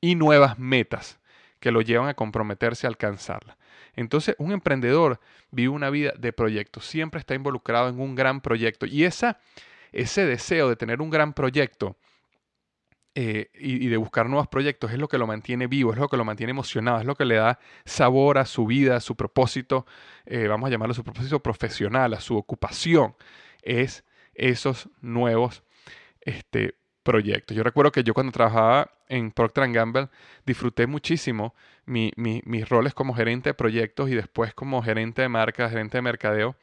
y 0.00 0.16
nuevas 0.16 0.58
metas 0.58 1.20
que 1.60 1.70
lo 1.70 1.82
llevan 1.82 2.08
a 2.08 2.14
comprometerse 2.14 2.86
a 2.86 2.90
alcanzarla. 2.90 3.56
Entonces, 3.94 4.34
un 4.38 4.52
emprendedor 4.52 5.20
vive 5.50 5.68
una 5.68 5.88
vida 5.88 6.12
de 6.18 6.32
proyectos, 6.32 6.84
siempre 6.84 7.20
está 7.20 7.34
involucrado 7.34 7.88
en 7.88 8.00
un 8.00 8.16
gran 8.16 8.40
proyecto 8.40 8.86
y 8.86 9.04
esa, 9.04 9.38
ese 9.92 10.26
deseo 10.26 10.68
de 10.68 10.76
tener 10.76 11.00
un 11.00 11.10
gran 11.10 11.32
proyecto 11.32 11.96
eh, 13.18 13.48
y, 13.54 13.88
de 13.88 13.96
buscar 13.96 14.28
nuevos 14.28 14.46
proyectos 14.46 14.92
es 14.92 14.98
lo 14.98 15.08
que 15.08 15.16
lo 15.16 15.26
mantiene 15.26 15.68
vivo, 15.68 15.90
es 15.90 15.98
lo 15.98 16.06
que 16.06 16.18
lo 16.18 16.26
mantiene 16.26 16.50
emocionado, 16.50 17.00
es 17.00 17.06
lo 17.06 17.14
que 17.14 17.24
le 17.24 17.36
da 17.36 17.58
sabor 17.86 18.36
a 18.36 18.44
su 18.44 18.66
vida, 18.66 18.96
a 18.96 19.00
su 19.00 19.16
propósito, 19.16 19.86
eh, 20.26 20.48
vamos 20.48 20.66
a 20.66 20.70
llamarlo 20.70 20.92
su 20.92 21.02
propósito 21.02 21.40
profesional, 21.40 22.12
a 22.12 22.20
su 22.20 22.36
ocupación, 22.36 23.16
es 23.62 24.04
esos 24.34 24.90
nuevos 25.00 25.62
este, 26.20 26.74
proyectos. 27.02 27.56
Yo 27.56 27.62
recuerdo 27.62 27.90
que 27.90 28.04
yo 28.04 28.12
cuando 28.12 28.32
trabajaba 28.32 28.90
en 29.08 29.30
Procter 29.30 29.72
Gamble 29.72 30.10
disfruté 30.44 30.86
muchísimo 30.86 31.54
mis 31.86 32.68
roles 32.68 32.92
como 32.92 33.14
gerente 33.14 33.48
de 33.48 33.54
proyectos 33.54 34.10
y 34.10 34.14
después 34.14 34.52
como 34.52 34.82
gerente 34.82 35.22
de 35.22 35.30
marca, 35.30 35.70
gerente 35.70 35.96
de 35.96 36.02
mercadeo, 36.02 36.54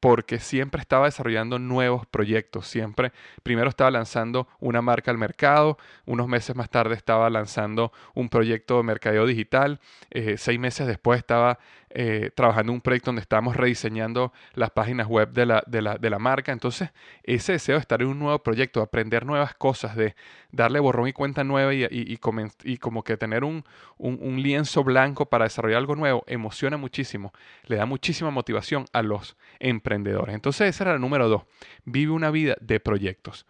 porque 0.00 0.38
siempre 0.38 0.80
estaba 0.80 1.06
desarrollando 1.06 1.58
nuevos 1.58 2.06
proyectos, 2.06 2.66
siempre 2.66 3.12
primero 3.42 3.68
estaba 3.68 3.90
lanzando 3.90 4.46
una 4.60 4.82
marca 4.82 5.10
al 5.10 5.18
mercado, 5.18 5.78
unos 6.04 6.28
meses 6.28 6.54
más 6.54 6.70
tarde 6.70 6.94
estaba 6.94 7.30
lanzando 7.30 7.92
un 8.14 8.28
proyecto 8.28 8.76
de 8.76 8.82
mercadeo 8.82 9.26
digital, 9.26 9.80
eh, 10.10 10.36
seis 10.38 10.58
meses 10.60 10.86
después 10.86 11.18
estaba 11.18 11.58
eh, 11.98 12.30
trabajando 12.34 12.72
en 12.72 12.74
un 12.74 12.80
proyecto 12.82 13.08
donde 13.08 13.22
estábamos 13.22 13.56
rediseñando 13.56 14.30
las 14.52 14.70
páginas 14.70 15.06
web 15.06 15.32
de 15.32 15.46
la, 15.46 15.64
de, 15.66 15.80
la, 15.80 15.96
de 15.96 16.10
la, 16.10 16.18
marca. 16.18 16.52
Entonces, 16.52 16.90
ese 17.22 17.52
deseo 17.52 17.76
de 17.76 17.80
estar 17.80 18.02
en 18.02 18.08
un 18.08 18.18
nuevo 18.18 18.38
proyecto, 18.42 18.80
de 18.80 18.84
aprender 18.84 19.24
nuevas 19.24 19.54
cosas, 19.54 19.96
de 19.96 20.14
darle 20.52 20.78
borrón 20.78 21.08
y 21.08 21.14
cuenta 21.14 21.42
nueva 21.42 21.72
y, 21.72 21.84
y, 21.84 22.18
y, 22.64 22.76
como 22.76 23.02
que 23.02 23.16
tener 23.16 23.44
un, 23.44 23.64
un, 23.96 24.18
un, 24.20 24.42
lienzo 24.42 24.84
blanco 24.84 25.30
para 25.30 25.44
desarrollar 25.44 25.78
algo 25.78 25.96
nuevo, 25.96 26.22
emociona 26.26 26.76
muchísimo, 26.76 27.32
le 27.64 27.76
da 27.76 27.86
muchísima 27.86 28.30
motivación 28.30 28.84
a 28.92 29.00
los 29.00 29.38
emprendedores. 29.58 30.34
Entonces, 30.34 30.68
esa 30.68 30.84
era 30.84 30.92
la 30.92 30.98
número 30.98 31.30
dos. 31.30 31.44
Vive 31.86 32.12
una 32.12 32.30
vida 32.30 32.56
de 32.60 32.78
proyectos. 32.78 33.46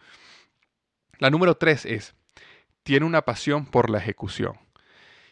La 1.18 1.30
número 1.30 1.56
tres 1.56 1.84
es, 1.84 2.14
tiene 2.84 3.06
una 3.06 3.22
pasión 3.22 3.66
por 3.66 3.90
la 3.90 3.98
ejecución. 3.98 4.65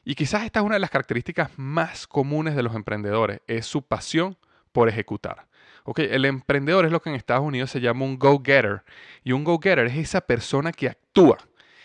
Y 0.05 0.15
quizás 0.15 0.45
esta 0.45 0.61
es 0.61 0.67
una 0.67 0.75
de 0.75 0.81
las 0.81 0.91
características 0.91 1.51
más 1.57 2.07
comunes 2.07 2.55
de 2.55 2.63
los 2.63 2.75
emprendedores, 2.75 3.41
es 3.47 3.67
su 3.67 3.83
pasión 3.83 4.37
por 4.73 4.89
ejecutar. 4.89 5.47
Okay, 5.85 6.09
el 6.11 6.25
emprendedor 6.25 6.87
es 6.87 6.93
lo 6.93 7.03
que 7.03 7.11
en 7.11 7.17
Estados 7.17 7.45
Unidos 7.45 7.71
se 7.71 7.81
llama 7.81 8.05
un 8.05 8.19
go-getter. 8.19 8.85
Y 9.23 9.33
un 9.33 9.45
go-getter 9.45 9.87
es 9.87 9.97
esa 9.97 10.23
persona 10.23 10.73
que 10.73 10.89
actúa 10.89 11.39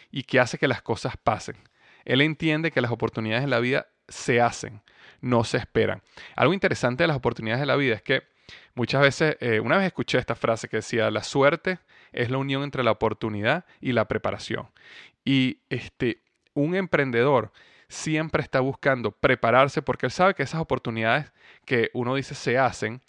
y 0.09 0.23
que 0.23 0.39
hace 0.39 0.57
que 0.57 0.67
las 0.67 0.81
cosas 0.81 1.15
pasen. 1.17 1.57
Él 2.05 2.21
entiende 2.21 2.71
que 2.71 2.81
las 2.81 2.91
oportunidades 2.91 3.43
en 3.43 3.49
la 3.49 3.59
vida 3.59 3.87
se 4.07 4.41
hacen, 4.41 4.81
no 5.21 5.43
se 5.43 5.57
esperan. 5.57 6.01
Algo 6.35 6.53
interesante 6.53 7.03
de 7.03 7.07
las 7.07 7.17
oportunidades 7.17 7.59
de 7.59 7.65
la 7.65 7.75
vida 7.75 7.95
es 7.95 8.01
que 8.01 8.23
muchas 8.73 9.01
veces, 9.01 9.37
eh, 9.41 9.59
una 9.59 9.77
vez 9.77 9.87
escuché 9.87 10.17
esta 10.17 10.35
frase 10.35 10.69
que 10.69 10.77
decía, 10.77 11.11
la 11.11 11.23
suerte 11.23 11.79
es 12.13 12.31
la 12.31 12.37
unión 12.37 12.63
entre 12.63 12.83
la 12.83 12.91
oportunidad 12.91 13.65
y 13.81 13.91
la 13.91 14.07
preparación. 14.07 14.69
Y 15.25 15.59
este, 15.69 16.23
un 16.53 16.73
emprendedor 16.73 17.51
siempre 17.89 18.41
está 18.41 18.59
buscando 18.61 19.11
prepararse 19.11 19.81
porque 19.81 20.05
él 20.05 20.11
sabe 20.11 20.35
que 20.35 20.43
esas 20.43 20.61
oportunidades 20.61 21.31
que 21.65 21.89
uno 21.93 22.15
dice 22.15 22.35
se 22.35 22.57
hacen, 22.57 23.01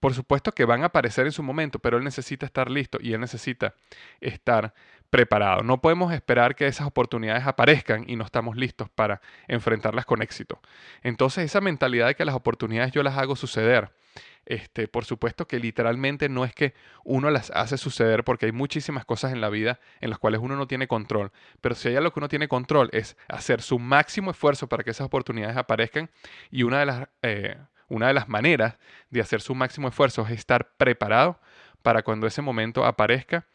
por 0.00 0.14
supuesto 0.14 0.52
que 0.52 0.64
van 0.64 0.82
a 0.82 0.86
aparecer 0.86 1.26
en 1.26 1.32
su 1.32 1.42
momento, 1.42 1.80
pero 1.80 1.96
él 1.96 2.04
necesita 2.04 2.46
estar 2.46 2.70
listo 2.70 2.98
y 3.00 3.14
él 3.14 3.20
necesita 3.20 3.74
estar 4.20 4.74
preparado. 5.10 5.62
No 5.62 5.80
podemos 5.80 6.12
esperar 6.12 6.54
que 6.54 6.66
esas 6.66 6.86
oportunidades 6.86 7.46
aparezcan 7.46 8.04
y 8.08 8.16
no 8.16 8.24
estamos 8.24 8.56
listos 8.56 8.88
para 8.90 9.20
enfrentarlas 9.46 10.04
con 10.06 10.22
éxito. 10.22 10.60
Entonces 11.02 11.44
esa 11.44 11.60
mentalidad 11.60 12.08
de 12.08 12.14
que 12.14 12.24
las 12.24 12.34
oportunidades 12.34 12.92
yo 12.92 13.02
las 13.02 13.16
hago 13.16 13.36
suceder 13.36 13.90
este, 14.48 14.88
por 14.88 15.04
supuesto 15.04 15.46
que 15.46 15.58
literalmente 15.58 16.30
no 16.30 16.46
es 16.46 16.54
que 16.54 16.72
uno 17.04 17.30
las 17.30 17.50
hace 17.50 17.76
suceder 17.76 18.24
porque 18.24 18.46
hay 18.46 18.52
muchísimas 18.52 19.04
cosas 19.04 19.34
en 19.34 19.42
la 19.42 19.50
vida 19.50 19.78
en 20.00 20.08
las 20.08 20.18
cuales 20.18 20.40
uno 20.42 20.56
no 20.56 20.66
tiene 20.66 20.88
control, 20.88 21.32
pero 21.60 21.74
si 21.74 21.88
hay 21.88 21.96
algo 21.96 22.12
que 22.12 22.20
uno 22.20 22.28
tiene 22.30 22.48
control 22.48 22.88
es 22.92 23.18
hacer 23.28 23.60
su 23.60 23.78
máximo 23.78 24.30
esfuerzo 24.30 24.66
para 24.66 24.84
que 24.84 24.90
esas 24.90 25.06
oportunidades 25.06 25.58
aparezcan 25.58 26.08
y 26.50 26.62
una 26.62 26.80
de 26.80 26.86
las, 26.86 27.08
eh, 27.20 27.58
una 27.88 28.06
de 28.06 28.14
las 28.14 28.28
maneras 28.30 28.78
de 29.10 29.20
hacer 29.20 29.42
su 29.42 29.54
máximo 29.54 29.88
esfuerzo 29.88 30.22
es 30.22 30.30
estar 30.30 30.70
preparado 30.78 31.38
para 31.82 32.02
cuando 32.02 32.26
ese 32.26 32.40
momento 32.40 32.86
aparezca 32.86 33.46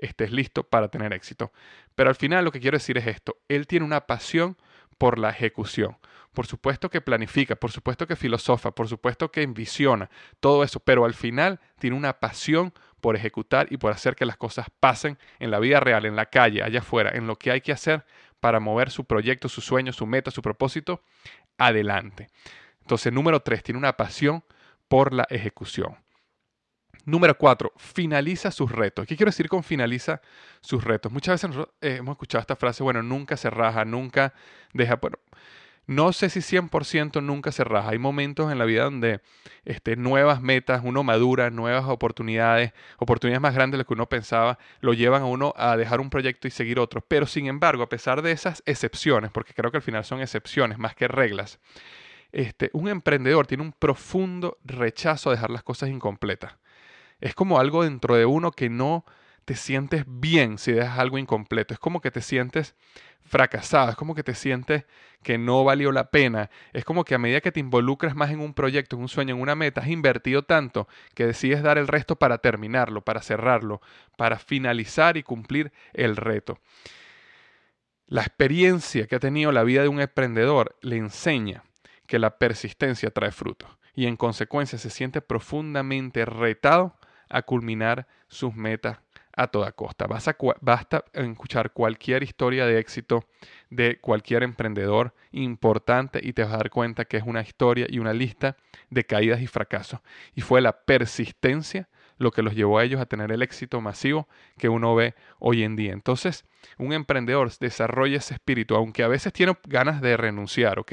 estés 0.00 0.32
listo 0.32 0.64
para 0.64 0.88
tener 0.88 1.12
éxito. 1.12 1.52
Pero 1.94 2.10
al 2.10 2.16
final 2.16 2.44
lo 2.44 2.52
que 2.52 2.60
quiero 2.60 2.76
decir 2.76 2.98
es 2.98 3.06
esto, 3.06 3.36
él 3.48 3.66
tiene 3.66 3.86
una 3.86 4.06
pasión 4.06 4.56
por 4.98 5.18
la 5.18 5.30
ejecución. 5.30 5.96
Por 6.32 6.46
supuesto 6.46 6.90
que 6.90 7.00
planifica, 7.00 7.56
por 7.56 7.72
supuesto 7.72 8.06
que 8.06 8.16
filosofa, 8.16 8.70
por 8.70 8.88
supuesto 8.88 9.30
que 9.32 9.42
envisiona, 9.42 10.10
todo 10.38 10.62
eso, 10.62 10.78
pero 10.80 11.04
al 11.04 11.14
final 11.14 11.58
tiene 11.78 11.96
una 11.96 12.20
pasión 12.20 12.72
por 13.00 13.16
ejecutar 13.16 13.66
y 13.70 13.78
por 13.78 13.92
hacer 13.92 14.14
que 14.14 14.26
las 14.26 14.36
cosas 14.36 14.66
pasen 14.78 15.18
en 15.38 15.50
la 15.50 15.58
vida 15.58 15.80
real, 15.80 16.04
en 16.04 16.16
la 16.16 16.26
calle, 16.26 16.62
allá 16.62 16.80
afuera, 16.80 17.10
en 17.14 17.26
lo 17.26 17.36
que 17.36 17.50
hay 17.50 17.62
que 17.62 17.72
hacer 17.72 18.04
para 18.40 18.60
mover 18.60 18.90
su 18.90 19.04
proyecto, 19.04 19.48
su 19.48 19.60
sueño, 19.60 19.92
su 19.92 20.06
meta, 20.06 20.30
su 20.30 20.42
propósito 20.42 21.02
adelante. 21.58 22.28
Entonces, 22.80 23.12
número 23.12 23.40
tres, 23.40 23.62
tiene 23.62 23.78
una 23.78 23.96
pasión 23.96 24.44
por 24.88 25.12
la 25.12 25.26
ejecución. 25.30 25.96
Número 27.06 27.36
cuatro, 27.36 27.72
finaliza 27.76 28.50
sus 28.50 28.70
retos. 28.70 29.06
¿Qué 29.06 29.16
quiero 29.16 29.30
decir 29.30 29.48
con 29.48 29.62
finaliza 29.62 30.20
sus 30.60 30.84
retos? 30.84 31.10
Muchas 31.10 31.42
veces 31.42 31.66
eh, 31.80 31.96
hemos 31.98 32.14
escuchado 32.14 32.40
esta 32.40 32.56
frase, 32.56 32.82
bueno, 32.82 33.02
nunca 33.02 33.36
se 33.36 33.48
raja, 33.48 33.84
nunca 33.84 34.34
deja, 34.74 34.96
bueno, 34.96 35.18
no 35.90 36.12
sé 36.12 36.30
si 36.30 36.38
100% 36.40 37.20
nunca 37.20 37.50
se 37.50 37.64
raja. 37.64 37.88
Hay 37.88 37.98
momentos 37.98 38.52
en 38.52 38.58
la 38.58 38.64
vida 38.64 38.84
donde 38.84 39.22
este, 39.64 39.96
nuevas 39.96 40.40
metas, 40.40 40.82
uno 40.84 41.02
madura, 41.02 41.50
nuevas 41.50 41.84
oportunidades, 41.86 42.72
oportunidades 42.98 43.40
más 43.40 43.54
grandes 43.54 43.76
de 43.76 43.78
lo 43.78 43.86
que 43.86 43.94
uno 43.94 44.08
pensaba, 44.08 44.58
lo 44.80 44.92
llevan 44.92 45.22
a 45.22 45.26
uno 45.26 45.52
a 45.56 45.76
dejar 45.76 46.00
un 46.00 46.08
proyecto 46.08 46.46
y 46.46 46.52
seguir 46.52 46.78
otro. 46.78 47.00
Pero 47.00 47.26
sin 47.26 47.46
embargo, 47.46 47.82
a 47.82 47.88
pesar 47.88 48.22
de 48.22 48.30
esas 48.30 48.62
excepciones, 48.66 49.32
porque 49.32 49.52
creo 49.52 49.72
que 49.72 49.78
al 49.78 49.82
final 49.82 50.04
son 50.04 50.20
excepciones 50.20 50.78
más 50.78 50.94
que 50.94 51.08
reglas, 51.08 51.58
este, 52.30 52.70
un 52.72 52.86
emprendedor 52.88 53.48
tiene 53.48 53.64
un 53.64 53.72
profundo 53.72 54.58
rechazo 54.64 55.30
a 55.30 55.32
dejar 55.32 55.50
las 55.50 55.64
cosas 55.64 55.88
incompletas. 55.88 56.54
Es 57.20 57.34
como 57.34 57.58
algo 57.58 57.84
dentro 57.84 58.16
de 58.16 58.26
uno 58.26 58.50
que 58.50 58.70
no 58.70 59.04
te 59.44 59.56
sientes 59.56 60.04
bien 60.06 60.58
si 60.58 60.72
dejas 60.72 60.98
algo 60.98 61.18
incompleto. 61.18 61.74
Es 61.74 61.80
como 61.80 62.00
que 62.00 62.10
te 62.10 62.20
sientes 62.20 62.74
fracasado, 63.22 63.90
es 63.90 63.96
como 63.96 64.14
que 64.14 64.22
te 64.22 64.34
sientes 64.34 64.86
que 65.22 65.38
no 65.38 65.64
valió 65.64 65.92
la 65.92 66.10
pena. 66.10 66.50
Es 66.72 66.84
como 66.84 67.04
que 67.04 67.14
a 67.14 67.18
medida 67.18 67.40
que 67.40 67.52
te 67.52 67.60
involucras 67.60 68.14
más 68.14 68.30
en 68.30 68.40
un 68.40 68.54
proyecto, 68.54 68.96
en 68.96 69.02
un 69.02 69.08
sueño, 69.08 69.34
en 69.34 69.40
una 69.40 69.54
meta, 69.54 69.80
has 69.80 69.88
invertido 69.88 70.42
tanto 70.42 70.88
que 71.14 71.26
decides 71.26 71.62
dar 71.62 71.78
el 71.78 71.88
resto 71.88 72.16
para 72.16 72.38
terminarlo, 72.38 73.02
para 73.02 73.22
cerrarlo, 73.22 73.80
para 74.16 74.38
finalizar 74.38 75.16
y 75.16 75.22
cumplir 75.22 75.72
el 75.92 76.16
reto. 76.16 76.58
La 78.06 78.22
experiencia 78.22 79.06
que 79.06 79.16
ha 79.16 79.20
tenido 79.20 79.52
la 79.52 79.62
vida 79.62 79.82
de 79.82 79.88
un 79.88 80.00
emprendedor 80.00 80.76
le 80.80 80.96
enseña 80.96 81.64
que 82.06 82.18
la 82.18 82.38
persistencia 82.38 83.10
trae 83.10 83.30
fruto 83.30 83.78
y 83.94 84.06
en 84.06 84.16
consecuencia 84.16 84.78
se 84.78 84.90
siente 84.90 85.20
profundamente 85.20 86.24
retado 86.24 86.96
a 87.30 87.42
culminar 87.42 88.06
sus 88.28 88.54
metas 88.54 88.98
a 89.34 89.46
toda 89.46 89.72
costa. 89.72 90.06
basta 90.06 91.04
escuchar 91.14 91.72
cualquier 91.72 92.22
historia 92.22 92.66
de 92.66 92.78
éxito 92.78 93.24
de 93.70 93.98
cualquier 94.00 94.42
emprendedor 94.42 95.14
importante 95.32 96.20
y 96.22 96.32
te 96.32 96.42
vas 96.42 96.52
a 96.52 96.58
dar 96.58 96.70
cuenta 96.70 97.04
que 97.04 97.16
es 97.16 97.22
una 97.24 97.40
historia 97.40 97.86
y 97.88 97.98
una 97.98 98.12
lista 98.12 98.56
de 98.90 99.04
caídas 99.04 99.40
y 99.40 99.46
fracasos. 99.46 100.00
Y 100.34 100.42
fue 100.42 100.60
la 100.60 100.72
persistencia 100.72 101.88
lo 102.18 102.32
que 102.32 102.42
los 102.42 102.54
llevó 102.54 102.78
a 102.78 102.84
ellos 102.84 103.00
a 103.00 103.06
tener 103.06 103.32
el 103.32 103.40
éxito 103.40 103.80
masivo 103.80 104.28
que 104.58 104.68
uno 104.68 104.94
ve 104.94 105.14
hoy 105.38 105.62
en 105.62 105.74
día. 105.74 105.92
Entonces, 105.92 106.44
un 106.76 106.92
emprendedor 106.92 107.50
desarrolla 107.58 108.18
ese 108.18 108.34
espíritu, 108.34 108.76
aunque 108.76 109.02
a 109.02 109.08
veces 109.08 109.32
tiene 109.32 109.56
ganas 109.66 110.02
de 110.02 110.18
renunciar, 110.18 110.78
¿ok? 110.78 110.92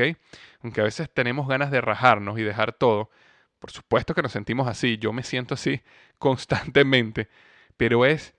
Aunque 0.64 0.80
a 0.80 0.86
veces 0.86 1.10
tenemos 1.14 1.50
ganas 1.50 1.70
de 1.70 1.82
rajarnos 1.82 2.40
y 2.40 2.44
dejar 2.44 2.72
todo. 2.72 3.10
Por 3.60 3.72
supuesto 3.72 4.14
que 4.14 4.22
nos 4.22 4.32
sentimos 4.32 4.68
así, 4.68 4.98
yo 4.98 5.14
me 5.14 5.24
siento 5.24 5.54
así 5.54 5.82
pero 7.78 8.06
es 8.06 8.36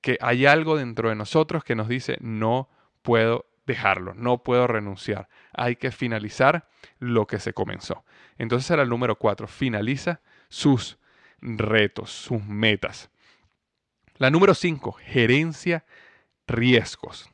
que 0.00 0.18
hay 0.20 0.46
algo 0.46 0.76
dentro 0.76 1.08
de 1.08 1.14
nosotros 1.14 1.64
que 1.64 1.74
nos 1.74 1.88
dice, 1.88 2.18
no 2.20 2.68
puedo 3.02 3.46
dejarlo, 3.66 4.14
no 4.14 4.42
puedo 4.42 4.66
renunciar. 4.66 5.28
Hay 5.52 5.76
que 5.76 5.90
finalizar 5.90 6.68
lo 6.98 7.26
que 7.26 7.38
se 7.38 7.52
comenzó. 7.52 8.04
Entonces 8.38 8.70
era 8.70 8.82
el 8.82 8.88
número 8.88 9.16
cuatro, 9.16 9.46
finaliza 9.46 10.20
sus 10.48 10.98
retos, 11.40 12.10
sus 12.10 12.44
metas. 12.44 13.10
La 14.16 14.30
número 14.30 14.54
cinco, 14.54 14.92
gerencia 14.92 15.84
riesgos. 16.46 17.30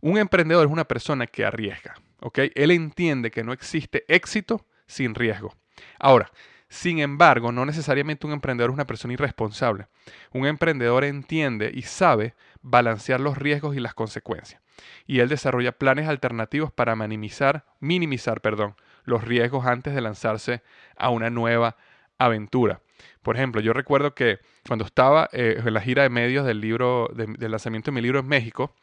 Un 0.00 0.18
emprendedor 0.18 0.66
es 0.66 0.72
una 0.72 0.84
persona 0.84 1.26
que 1.26 1.44
arriesga, 1.44 1.94
¿ok? 2.20 2.40
Él 2.54 2.70
entiende 2.70 3.30
que 3.30 3.44
no 3.44 3.52
existe 3.52 4.04
éxito 4.08 4.66
sin 4.86 5.14
riesgo. 5.14 5.54
Ahora, 5.98 6.30
sin 6.74 6.98
embargo, 6.98 7.52
no 7.52 7.64
necesariamente 7.64 8.26
un 8.26 8.32
emprendedor 8.32 8.70
es 8.70 8.74
una 8.74 8.86
persona 8.86 9.14
irresponsable. 9.14 9.86
Un 10.32 10.44
emprendedor 10.44 11.04
entiende 11.04 11.70
y 11.72 11.82
sabe 11.82 12.34
balancear 12.62 13.20
los 13.20 13.38
riesgos 13.38 13.76
y 13.76 13.80
las 13.80 13.94
consecuencias. 13.94 14.60
Y 15.06 15.20
él 15.20 15.28
desarrolla 15.28 15.78
planes 15.78 16.08
alternativos 16.08 16.72
para 16.72 16.96
minimizar, 16.96 17.64
minimizar 17.78 18.40
perdón, 18.40 18.74
los 19.04 19.22
riesgos 19.22 19.66
antes 19.66 19.94
de 19.94 20.00
lanzarse 20.00 20.62
a 20.96 21.10
una 21.10 21.30
nueva 21.30 21.76
aventura. 22.18 22.80
Por 23.22 23.36
ejemplo, 23.36 23.60
yo 23.60 23.72
recuerdo 23.72 24.14
que 24.14 24.38
cuando 24.66 24.84
estaba 24.84 25.28
eh, 25.32 25.60
en 25.64 25.74
la 25.74 25.80
gira 25.80 26.02
de 26.02 26.10
medios 26.10 26.46
del 26.46 26.60
libro, 26.60 27.08
del 27.14 27.50
lanzamiento 27.50 27.90
de 27.90 27.94
mi 27.94 28.02
libro 28.02 28.20
en 28.20 28.26
México, 28.26 28.74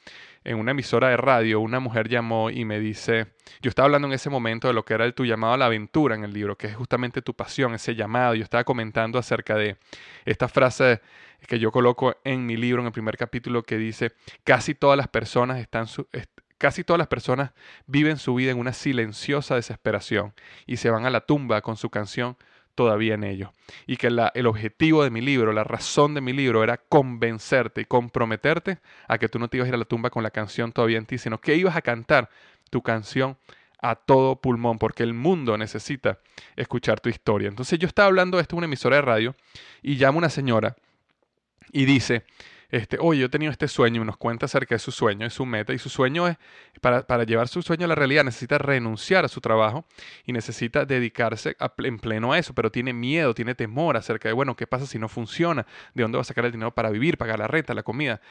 en 0.44 0.58
una 0.58 0.72
emisora 0.72 1.10
de 1.10 1.18
radio, 1.18 1.60
una 1.60 1.80
mujer 1.80 2.10
llamó 2.10 2.50
y 2.50 2.66
me 2.66 2.80
dice, 2.80 3.28
yo 3.62 3.70
estaba 3.70 3.86
hablando 3.86 4.08
en 4.08 4.14
ese 4.14 4.30
momento 4.30 4.68
de 4.68 4.74
lo 4.74 4.84
que 4.84 4.96
era 4.96 5.06
el 5.06 5.14
tu 5.14 5.26
llamado 5.26 5.54
a 5.54 5.58
la 5.58 5.68
aventura 5.68 6.16
en 6.16 6.24
el 6.24 6.34
libro, 6.34 6.58
que 6.58 6.68
es 6.68 6.76
justamente 6.76 7.22
tu 7.22 7.36
pasión, 7.36 7.76
ese 7.76 7.94
llamado. 7.94 8.34
Yo 8.34 8.44
estaba 8.44 8.64
comentando 8.64 9.20
acerca 9.20 9.56
de 9.56 9.78
esta 10.26 10.48
frase 10.48 11.02
que 11.48 11.60
yo 11.60 11.72
coloco 11.72 12.16
en 12.24 12.46
mi 12.46 12.58
libro, 12.58 12.82
en 12.82 12.88
el 12.88 12.92
primer 12.94 13.18
capítulo, 13.18 13.64
que 13.64 13.78
dice, 13.78 14.14
casi 14.44 14.74
todas 14.74 14.98
las 14.98 15.08
personas 15.08 15.60
están, 15.60 15.86
casi 16.58 16.84
todas 16.84 16.98
las 16.98 17.08
personas 17.08 17.52
viven 17.86 18.18
su 18.18 18.36
vida 18.36 18.52
en 18.52 18.60
una 18.60 18.74
silenciosa 18.74 19.56
desesperación 19.56 20.34
y 20.66 20.78
se 20.78 20.90
van 20.90 21.06
a 21.06 21.10
la 21.10 21.22
tumba 21.22 21.62
con 21.62 21.78
su 21.78 21.90
canción 21.90 22.38
todavía 22.76 23.14
en 23.14 23.24
ello. 23.24 23.54
Y 23.88 23.98
que 23.98 24.08
el 24.08 24.48
objetivo 24.48 25.04
de 25.04 25.10
mi 25.10 25.22
libro, 25.22 25.54
la 25.54 25.64
razón 25.64 26.14
de 26.14 26.22
mi 26.22 26.34
libro 26.34 26.64
era 26.64 26.78
convencerte 26.78 27.82
y 27.82 27.86
comprometerte 27.86 28.80
a 29.08 29.18
que 29.18 29.30
tú 29.30 29.40
no 29.40 29.48
te 29.48 29.58
ibas 29.58 29.66
a 29.66 29.70
ir 29.70 29.76
a 29.76 29.78
la 29.78 29.86
tumba 29.86 30.10
con 30.10 30.24
la 30.24 30.32
canción 30.32 30.72
todavía 30.72 30.98
en 30.98 31.06
ti, 31.06 31.18
sino 31.18 31.40
que 31.40 31.56
ibas 31.56 31.76
a 31.76 31.82
cantar 31.82 32.30
tu 32.70 32.82
canción 32.82 33.38
a 33.82 33.96
todo 33.96 34.36
pulmón, 34.36 34.78
porque 34.78 35.04
el 35.04 35.14
mundo 35.14 35.58
necesita 35.58 36.20
escuchar 36.56 37.00
tu 37.00 37.10
historia. 37.10 37.48
Entonces 37.48 37.80
yo 37.80 37.88
estaba 37.88 38.08
hablando 38.08 38.40
esto 38.40 38.56
en 38.56 38.60
una 38.60 38.66
emisora 38.66 38.98
de 38.98 39.02
radio 39.02 39.36
y 39.82 39.98
llama 39.98 40.20
una 40.20 40.30
señora 40.30 40.76
y 41.72 41.86
dice, 41.86 42.24
este, 42.72 42.98
oye, 43.00 43.20
yo 43.20 43.26
he 43.26 43.30
tenido 43.30 43.52
este 43.52 43.68
sueño 43.68 44.02
y 44.02 44.06
nos 44.06 44.18
cuenta 44.18 44.46
acerca 44.46 44.76
de 44.76 44.80
su 44.80 44.92
sueño, 44.92 45.26
es 45.26 45.34
su 45.34 45.46
meta, 45.46 45.74
y 45.74 45.78
su 45.78 45.90
sueño 45.90 46.28
es, 46.28 46.38
para, 46.80 47.06
para 47.06 47.26
llevar 47.26 47.48
su 47.50 47.62
sueño 47.62 47.86
a 47.86 47.88
la 47.90 47.96
realidad, 47.96 48.24
necesita 48.24 48.58
renunciar 48.58 49.26
a 49.26 49.28
su 49.28 49.42
trabajo 49.42 49.86
y 50.26 50.32
necesita 50.32 50.86
dedicarse 50.86 51.56
en 51.78 52.00
pleno 52.00 52.34
a 52.34 52.40
eso, 52.40 52.54
pero 52.54 52.72
tiene 52.72 52.94
miedo, 52.94 53.34
tiene 53.34 53.56
temor 53.56 53.98
acerca 53.98 54.30
de, 54.30 54.34
bueno, 54.34 54.56
¿qué 54.56 54.68
pasa 54.68 54.86
si 54.86 54.98
no 54.98 55.10
funciona? 55.10 55.66
¿De 55.94 56.04
dónde 56.04 56.18
va 56.18 56.22
a 56.22 56.26
sacar 56.26 56.46
el 56.46 56.52
dinero 56.52 56.74
para 56.74 56.90
vivir, 56.90 57.18
pagar 57.18 57.40
la 57.40 57.48
renta, 57.48 57.74
la 57.74 57.84
comida? 57.84 58.22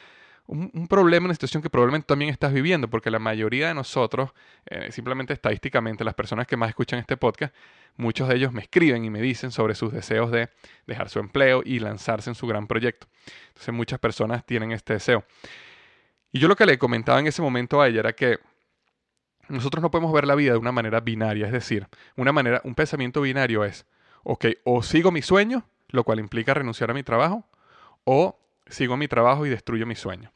Un, 0.47 0.87
problema, 0.87 1.25
una 1.25 1.33
situación 1.33 1.63
que 1.63 1.69
probablemente 1.69 2.07
también 2.07 2.29
estás 2.29 2.51
viviendo, 2.51 2.89
porque 2.89 3.09
la 3.09 3.19
mayoría 3.19 3.69
de 3.69 3.73
nosotros, 3.73 4.31
eh, 4.65 4.91
simplemente 4.91 5.33
estadísticamente, 5.33 6.03
las 6.03 6.13
personas 6.13 6.47
que 6.47 6.57
más 6.57 6.69
escuchan 6.69 6.99
este 6.99 7.15
podcast, 7.15 7.53
muchos 7.95 8.27
de 8.27 8.35
ellos 8.35 8.51
me 8.51 8.61
escriben 8.61 9.05
y 9.05 9.09
me 9.09 9.21
dicen 9.21 9.51
sobre 9.51 9.75
sus 9.75 9.93
deseos 9.93 10.31
de 10.31 10.49
dejar 10.87 11.09
su 11.09 11.19
empleo 11.19 11.61
y 11.63 11.79
lanzarse 11.79 12.29
en 12.29 12.35
su 12.35 12.47
gran 12.47 12.67
proyecto. 12.67 13.07
Entonces 13.49 13.73
muchas 13.73 13.99
personas 13.99 14.45
tienen 14.45 14.71
este 14.71 14.93
deseo. 14.93 15.23
Y 16.31 16.39
yo 16.39 16.47
lo 16.47 16.55
que 16.55 16.65
le 16.65 16.77
comentaba 16.77 17.19
en 17.19 17.27
ese 17.27 17.41
momento 17.41 17.81
a 17.81 17.87
ella 17.87 17.99
era 17.99 18.13
que 18.13 18.39
nosotros 19.47 19.81
no 19.81 19.91
podemos 19.91 20.13
ver 20.13 20.25
la 20.25 20.35
vida 20.35 20.53
de 20.53 20.57
una 20.57 20.71
manera 20.71 21.01
binaria, 21.01 21.45
es 21.45 21.51
decir, 21.51 21.87
una 22.15 22.31
manera, 22.31 22.61
un 22.63 22.75
pensamiento 22.75 23.21
binario 23.21 23.65
es, 23.65 23.85
ok, 24.23 24.45
o 24.63 24.81
sigo 24.81 25.11
mi 25.11 25.21
sueño, 25.21 25.65
lo 25.89 26.03
cual 26.03 26.19
implica 26.19 26.53
renunciar 26.53 26.89
a 26.89 26.93
mi 26.93 27.03
trabajo, 27.03 27.45
o 28.05 28.40
sigo 28.71 28.97
mi 28.97 29.07
trabajo 29.07 29.45
y 29.45 29.49
destruyo 29.49 29.85
mi 29.85 29.95
sueño. 29.95 30.31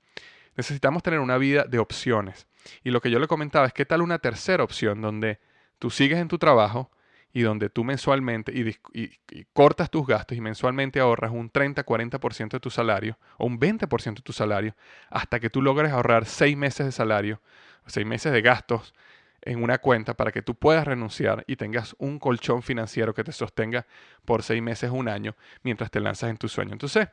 Necesitamos 0.55 1.03
tener 1.03 1.19
una 1.19 1.37
vida 1.37 1.63
de 1.63 1.79
opciones. 1.79 2.47
Y 2.83 2.91
lo 2.91 3.01
que 3.01 3.11
yo 3.11 3.19
le 3.19 3.27
comentaba 3.27 3.67
es 3.67 3.73
qué 3.73 3.85
tal 3.85 4.01
una 4.01 4.19
tercera 4.19 4.63
opción 4.63 5.01
donde 5.01 5.39
tú 5.79 5.89
sigues 5.89 6.19
en 6.19 6.27
tu 6.27 6.37
trabajo 6.37 6.91
y 7.33 7.41
donde 7.41 7.69
tú 7.69 7.83
mensualmente 7.83 8.53
y, 8.53 9.43
cortas 9.51 9.91
tus 9.91 10.07
gastos 10.07 10.37
y 10.37 10.41
mensualmente 10.41 11.01
ahorras 11.01 11.31
un 11.31 11.51
30-40% 11.51 12.51
de 12.51 12.59
tu 12.61 12.69
salario 12.69 13.17
o 13.37 13.45
un 13.45 13.59
20% 13.59 14.15
de 14.15 14.21
tu 14.21 14.31
salario 14.31 14.73
hasta 15.09 15.39
que 15.41 15.49
tú 15.49 15.61
logres 15.61 15.91
ahorrar 15.91 16.25
seis 16.25 16.55
meses 16.55 16.85
de 16.85 16.91
salario, 16.93 17.41
seis 17.87 18.05
meses 18.05 18.31
de 18.31 18.41
gastos 18.41 18.93
en 19.41 19.61
una 19.61 19.77
cuenta 19.79 20.15
para 20.15 20.31
que 20.31 20.41
tú 20.41 20.55
puedas 20.55 20.85
renunciar 20.85 21.43
y 21.45 21.57
tengas 21.57 21.93
un 21.99 22.19
colchón 22.19 22.63
financiero 22.63 23.13
que 23.13 23.25
te 23.25 23.33
sostenga 23.33 23.85
por 24.23 24.41
seis 24.41 24.61
meses, 24.61 24.89
un 24.89 25.09
año, 25.09 25.35
mientras 25.61 25.91
te 25.91 25.99
lanzas 25.99 26.29
en 26.29 26.37
tu 26.37 26.47
sueño. 26.47 26.71
Entonces, 26.71 27.09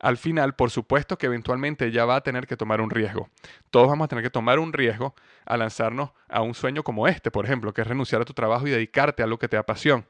al 0.00 0.16
final, 0.16 0.54
por 0.54 0.70
supuesto 0.70 1.18
que 1.18 1.26
eventualmente 1.26 1.86
ella 1.86 2.04
va 2.04 2.16
a 2.16 2.20
tener 2.20 2.46
que 2.46 2.56
tomar 2.56 2.80
un 2.80 2.90
riesgo. 2.90 3.28
Todos 3.70 3.88
vamos 3.88 4.04
a 4.04 4.08
tener 4.08 4.22
que 4.22 4.30
tomar 4.30 4.58
un 4.58 4.72
riesgo 4.72 5.14
a 5.44 5.56
lanzarnos 5.56 6.10
a 6.28 6.42
un 6.42 6.54
sueño 6.54 6.82
como 6.82 7.08
este, 7.08 7.30
por 7.30 7.44
ejemplo, 7.44 7.74
que 7.74 7.80
es 7.80 7.86
renunciar 7.86 8.22
a 8.22 8.24
tu 8.24 8.32
trabajo 8.32 8.66
y 8.66 8.70
dedicarte 8.70 9.22
a 9.22 9.26
lo 9.26 9.38
que 9.38 9.48
te 9.48 9.56
apasiona. 9.56 10.06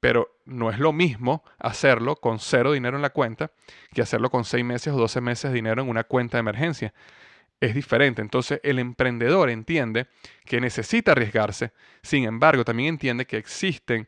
Pero 0.00 0.36
no 0.44 0.70
es 0.70 0.78
lo 0.78 0.92
mismo 0.92 1.42
hacerlo 1.58 2.16
con 2.16 2.38
cero 2.38 2.72
dinero 2.72 2.96
en 2.96 3.02
la 3.02 3.10
cuenta 3.10 3.52
que 3.94 4.02
hacerlo 4.02 4.28
con 4.28 4.44
seis 4.44 4.64
meses 4.64 4.92
o 4.92 4.96
doce 4.98 5.22
meses 5.22 5.50
de 5.50 5.54
dinero 5.54 5.82
en 5.82 5.88
una 5.88 6.04
cuenta 6.04 6.36
de 6.36 6.40
emergencia. 6.40 6.92
Es 7.60 7.74
diferente. 7.74 8.20
Entonces 8.20 8.60
el 8.62 8.78
emprendedor 8.78 9.48
entiende 9.48 10.08
que 10.44 10.60
necesita 10.60 11.12
arriesgarse, 11.12 11.72
sin 12.02 12.24
embargo 12.24 12.64
también 12.64 12.90
entiende 12.90 13.26
que 13.26 13.38
existen 13.38 14.06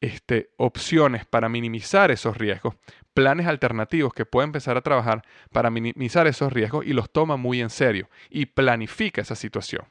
este, 0.00 0.50
opciones 0.56 1.24
para 1.26 1.48
minimizar 1.48 2.10
esos 2.10 2.36
riesgos, 2.36 2.74
planes 3.14 3.46
alternativos 3.46 4.12
que 4.12 4.26
puede 4.26 4.44
empezar 4.44 4.76
a 4.76 4.82
trabajar 4.82 5.22
para 5.52 5.70
minimizar 5.70 6.26
esos 6.26 6.52
riesgos 6.52 6.86
y 6.86 6.92
los 6.92 7.10
toma 7.10 7.36
muy 7.36 7.60
en 7.60 7.70
serio 7.70 8.08
y 8.28 8.46
planifica 8.46 9.22
esa 9.22 9.34
situación. 9.34 9.84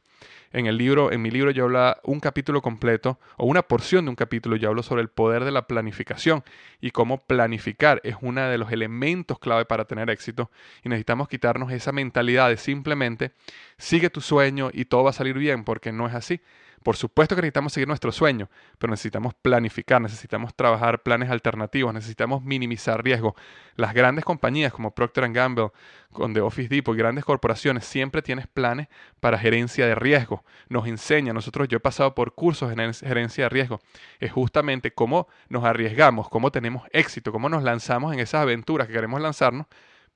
En 0.51 0.67
el 0.67 0.77
libro, 0.77 1.11
en 1.11 1.21
mi 1.21 1.31
libro 1.31 1.51
yo 1.51 1.65
hablo 1.65 1.95
un 2.03 2.19
capítulo 2.19 2.61
completo 2.61 3.19
o 3.37 3.45
una 3.45 3.61
porción 3.61 4.05
de 4.05 4.09
un 4.09 4.15
capítulo 4.15 4.55
yo 4.55 4.69
hablo 4.69 4.83
sobre 4.83 5.01
el 5.01 5.09
poder 5.09 5.43
de 5.43 5.51
la 5.51 5.67
planificación 5.67 6.43
y 6.79 6.91
cómo 6.91 7.25
planificar 7.25 8.01
es 8.03 8.15
uno 8.21 8.41
de 8.41 8.57
los 8.57 8.71
elementos 8.71 9.39
clave 9.39 9.65
para 9.65 9.85
tener 9.85 10.09
éxito 10.09 10.51
y 10.83 10.89
necesitamos 10.89 11.27
quitarnos 11.27 11.71
esa 11.71 11.91
mentalidad 11.91 12.49
de 12.49 12.57
simplemente 12.57 13.31
sigue 13.77 14.09
tu 14.09 14.21
sueño 14.21 14.69
y 14.71 14.85
todo 14.85 15.03
va 15.03 15.09
a 15.09 15.13
salir 15.13 15.37
bien 15.37 15.63
porque 15.63 15.91
no 15.91 16.07
es 16.07 16.13
así. 16.13 16.41
Por 16.85 16.97
supuesto 16.97 17.35
que 17.35 17.41
necesitamos 17.41 17.73
seguir 17.73 17.87
nuestro 17.87 18.11
sueño, 18.11 18.47
pero 18.77 18.91
necesitamos 18.91 19.33
planificar, 19.33 19.99
necesitamos 19.99 20.53
trabajar 20.53 21.01
planes 21.01 21.31
alternativos, 21.31 21.91
necesitamos 21.91 22.43
minimizar 22.43 23.03
riesgos. 23.03 23.33
Las 23.75 23.95
grandes 23.95 24.23
compañías 24.23 24.71
como 24.71 24.91
Procter 24.91 25.27
Gamble, 25.31 25.71
con 26.11 26.35
The 26.35 26.41
Office 26.41 26.69
Depot 26.69 26.95
grandes 26.95 27.25
corporaciones 27.25 27.85
siempre 27.85 28.21
tienen 28.21 28.45
planes 28.53 28.87
para 29.19 29.39
gerencia 29.39 29.87
de 29.87 29.95
riesgo. 29.95 30.34
Nos 30.69 30.87
enseña, 30.87 31.33
nosotros 31.33 31.67
yo 31.67 31.77
he 31.77 31.79
pasado 31.79 32.15
por 32.15 32.33
cursos 32.33 32.71
en 32.71 32.93
gerencia 32.93 33.45
de 33.45 33.49
riesgo, 33.49 33.81
es 34.19 34.31
justamente 34.31 34.93
cómo 34.93 35.27
nos 35.49 35.63
arriesgamos, 35.63 36.29
cómo 36.29 36.51
tenemos 36.51 36.87
éxito, 36.91 37.31
cómo 37.31 37.49
nos 37.49 37.63
lanzamos 37.63 38.13
en 38.13 38.19
esas 38.19 38.41
aventuras 38.41 38.87
que 38.87 38.93
queremos 38.93 39.21
lanzarnos, 39.21 39.67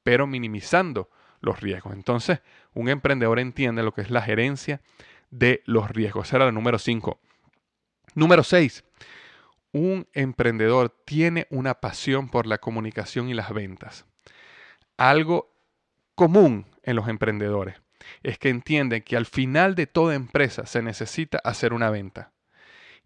pero 0.04 0.28
minimizando 0.28 1.10
los 1.42 1.60
riesgos. 1.60 1.94
Entonces, 1.94 2.42
un 2.74 2.90
emprendedor 2.90 3.40
entiende 3.40 3.84
lo 3.84 3.94
que 3.94 4.02
es 4.02 4.12
la 4.12 4.22
gerencia 4.22 4.82
de 5.30 5.62
los 5.66 5.90
riesgos. 5.90 6.28
Esa 6.28 6.38
era 6.38 6.46
la 6.46 6.52
número 6.52 6.80
5. 6.80 7.20
Número 8.16 8.44
6. 8.44 8.84
Un 9.72 10.08
emprendedor 10.14 10.90
tiene 11.06 11.48
una 11.52 11.76
pasión 11.76 12.30
por 12.30 12.48
la 12.48 12.58
comunicación 12.58 13.30
y 13.30 13.34
las 13.34 13.54
ventas. 13.54 14.06
Algo 14.98 15.54
común 16.16 16.66
en 16.84 16.96
los 16.96 17.08
emprendedores 17.08 17.76
es 18.24 18.38
que 18.38 18.50
entienden 18.50 19.02
que 19.02 19.18
al 19.18 19.26
final 19.26 19.76
de 19.76 19.88
toda 19.88 20.16
empresa 20.16 20.66
se 20.66 20.82
necesita 20.82 21.40
hacer 21.44 21.74
una 21.74 21.90
venta. 21.90 22.32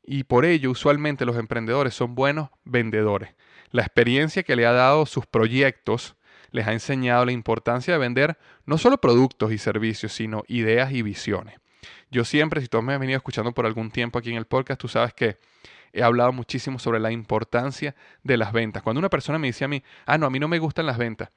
Y 0.05 0.23
por 0.23 0.45
ello 0.45 0.71
usualmente 0.71 1.25
los 1.25 1.37
emprendedores 1.37 1.93
son 1.93 2.15
buenos 2.15 2.49
vendedores. 2.65 3.33
La 3.71 3.83
experiencia 3.83 4.43
que 4.43 4.55
le 4.55 4.65
ha 4.65 4.73
dado 4.73 5.05
sus 5.05 5.25
proyectos 5.25 6.15
les 6.51 6.67
ha 6.67 6.73
enseñado 6.73 7.25
la 7.25 7.31
importancia 7.31 7.93
de 7.93 7.99
vender 7.99 8.37
no 8.65 8.77
solo 8.77 8.99
productos 8.99 9.51
y 9.51 9.57
servicios, 9.57 10.13
sino 10.13 10.43
ideas 10.47 10.91
y 10.91 11.01
visiones. 11.01 11.55
Yo 12.11 12.25
siempre, 12.25 12.61
si 12.61 12.67
tú 12.67 12.81
me 12.81 12.93
has 12.93 12.99
venido 12.99 13.17
escuchando 13.17 13.53
por 13.53 13.65
algún 13.65 13.89
tiempo 13.89 14.19
aquí 14.19 14.29
en 14.29 14.37
el 14.37 14.45
podcast, 14.45 14.79
tú 14.79 14.87
sabes 14.87 15.13
que 15.13 15.37
he 15.93 16.03
hablado 16.03 16.31
muchísimo 16.31 16.79
sobre 16.79 16.99
la 16.99 17.11
importancia 17.11 17.95
de 18.23 18.37
las 18.37 18.51
ventas. 18.51 18.83
Cuando 18.83 18.99
una 18.99 19.09
persona 19.09 19.39
me 19.39 19.47
dice 19.47 19.65
a 19.65 19.67
mí, 19.67 19.83
ah, 20.05 20.17
no, 20.17 20.25
a 20.25 20.29
mí 20.29 20.39
no 20.39 20.47
me 20.47 20.59
gustan 20.59 20.85
las 20.85 20.97
ventas, 20.97 21.29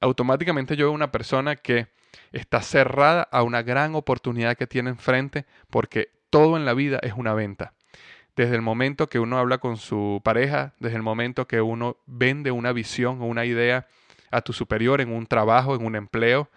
automáticamente 0.00 0.76
yo 0.76 0.86
veo 0.86 0.92
una 0.92 1.12
persona 1.12 1.56
que 1.56 1.88
está 2.32 2.62
cerrada 2.62 3.22
a 3.30 3.42
una 3.42 3.62
gran 3.62 3.94
oportunidad 3.94 4.56
que 4.56 4.66
tiene 4.66 4.90
enfrente 4.90 5.46
porque 5.70 6.10
todo 6.30 6.56
en 6.56 6.64
la 6.64 6.74
vida 6.74 6.98
es 7.02 7.14
una 7.16 7.34
venta. 7.34 7.72
Desde 8.36 8.54
el 8.54 8.62
momento 8.62 9.08
que 9.08 9.18
uno 9.18 9.38
habla 9.38 9.58
con 9.58 9.76
su 9.76 10.20
pareja, 10.22 10.74
desde 10.78 10.96
el 10.96 11.02
momento 11.02 11.48
que 11.48 11.60
uno 11.60 11.96
vende 12.06 12.50
una 12.50 12.72
visión 12.72 13.20
o 13.20 13.26
una 13.26 13.44
idea 13.44 13.88
a 14.30 14.42
tu 14.42 14.52
superior 14.52 15.00
en 15.00 15.12
un 15.12 15.26
trabajo, 15.26 15.74
en 15.74 15.84
un 15.84 15.96
empleo, 15.96 16.48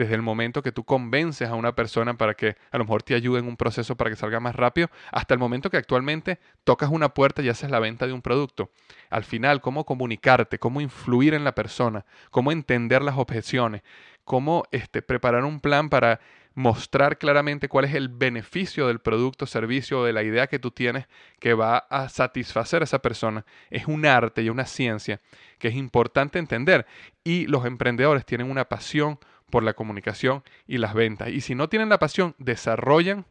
desde 0.00 0.14
el 0.14 0.22
momento 0.22 0.62
que 0.62 0.72
tú 0.72 0.82
convences 0.84 1.46
a 1.50 1.54
una 1.54 1.74
persona 1.74 2.14
para 2.14 2.32
que 2.32 2.56
a 2.70 2.78
lo 2.78 2.84
mejor 2.84 3.02
te 3.02 3.14
ayude 3.14 3.38
en 3.40 3.46
un 3.46 3.58
proceso 3.58 3.96
para 3.96 4.08
que 4.08 4.16
salga 4.16 4.40
más 4.40 4.56
rápido, 4.56 4.88
hasta 5.12 5.34
el 5.34 5.40
momento 5.40 5.68
que 5.68 5.76
actualmente 5.76 6.38
tocas 6.64 6.88
una 6.88 7.10
puerta 7.10 7.42
y 7.42 7.50
haces 7.50 7.70
la 7.70 7.80
venta 7.80 8.06
de 8.06 8.14
un 8.14 8.22
producto. 8.22 8.70
Al 9.10 9.24
final, 9.24 9.60
cómo 9.60 9.84
comunicarte, 9.84 10.58
cómo 10.58 10.80
influir 10.80 11.34
en 11.34 11.44
la 11.44 11.54
persona, 11.54 12.06
cómo 12.30 12.50
entender 12.50 13.02
las 13.02 13.18
objeciones, 13.18 13.82
cómo 14.24 14.64
este, 14.70 15.02
preparar 15.02 15.44
un 15.44 15.60
plan 15.60 15.90
para 15.90 16.18
mostrar 16.54 17.18
claramente 17.18 17.68
cuál 17.68 17.84
es 17.84 17.94
el 17.94 18.08
beneficio 18.08 18.86
del 18.86 19.00
producto, 19.00 19.44
servicio 19.44 20.00
o 20.00 20.04
de 20.04 20.14
la 20.14 20.22
idea 20.22 20.46
que 20.46 20.58
tú 20.58 20.70
tienes 20.70 21.08
que 21.38 21.52
va 21.52 21.76
a 21.76 22.08
satisfacer 22.08 22.80
a 22.80 22.84
esa 22.84 23.00
persona. 23.00 23.44
Es 23.68 23.86
un 23.86 24.06
arte 24.06 24.42
y 24.42 24.48
una 24.48 24.64
ciencia 24.64 25.20
que 25.58 25.68
es 25.68 25.74
importante 25.74 26.38
entender 26.38 26.86
y 27.22 27.46
los 27.46 27.66
emprendedores 27.66 28.24
tienen 28.24 28.50
una 28.50 28.64
pasión 28.64 29.18
por 29.50 29.62
la 29.62 29.74
comunicación 29.74 30.42
y 30.66 30.78
las 30.78 30.94
ventas. 30.94 31.28
Y 31.28 31.40
si 31.40 31.54
no 31.54 31.68
tienen 31.68 31.88
la 31.88 31.98
pasión, 31.98 32.34
desarrollan 32.38 33.26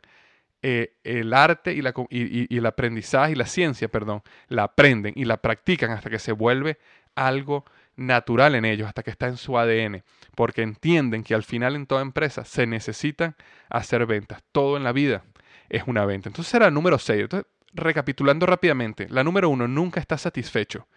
eh, 0.61 0.93
el 1.03 1.33
arte 1.33 1.73
y, 1.73 1.81
la, 1.81 1.93
y, 2.09 2.55
el 2.55 2.65
aprendizaje 2.65 3.31
y 3.31 3.35
la 3.35 3.45
ciencia, 3.45 3.87
perdón, 3.87 4.21
la 4.47 4.63
aprenden 4.63 5.13
y 5.15 5.25
la 5.25 5.37
practican 5.37 5.91
hasta 5.91 6.09
que 6.09 6.19
se 6.19 6.33
vuelve 6.33 6.77
algo 7.15 7.65
natural 7.95 8.55
en 8.55 8.65
ellos, 8.65 8.87
hasta 8.87 9.03
que 9.03 9.11
está 9.11 9.27
en 9.27 9.37
su 9.37 9.57
ADN, 9.57 10.03
porque 10.35 10.61
entienden 10.61 11.23
que 11.23 11.33
al 11.33 11.43
final 11.43 11.75
en 11.75 11.85
toda 11.85 12.01
empresa 12.01 12.45
se 12.45 12.65
necesitan 12.67 13.35
hacer 13.69 14.05
ventas. 14.05 14.43
Todo 14.51 14.77
en 14.77 14.83
la 14.83 14.91
vida 14.91 15.23
es 15.69 15.83
una 15.85 16.05
venta. 16.05 16.29
Entonces 16.29 16.53
era 16.53 16.67
el 16.67 16.73
número 16.73 16.97
6. 16.97 17.21
Entonces, 17.21 17.49
recapitulando 17.73 18.45
rápidamente, 18.45 19.07
la 19.09 19.23
número 19.23 19.49
1 19.49 19.67
nunca 19.67 19.99
está 19.99 20.17
satisfecho. 20.17 20.87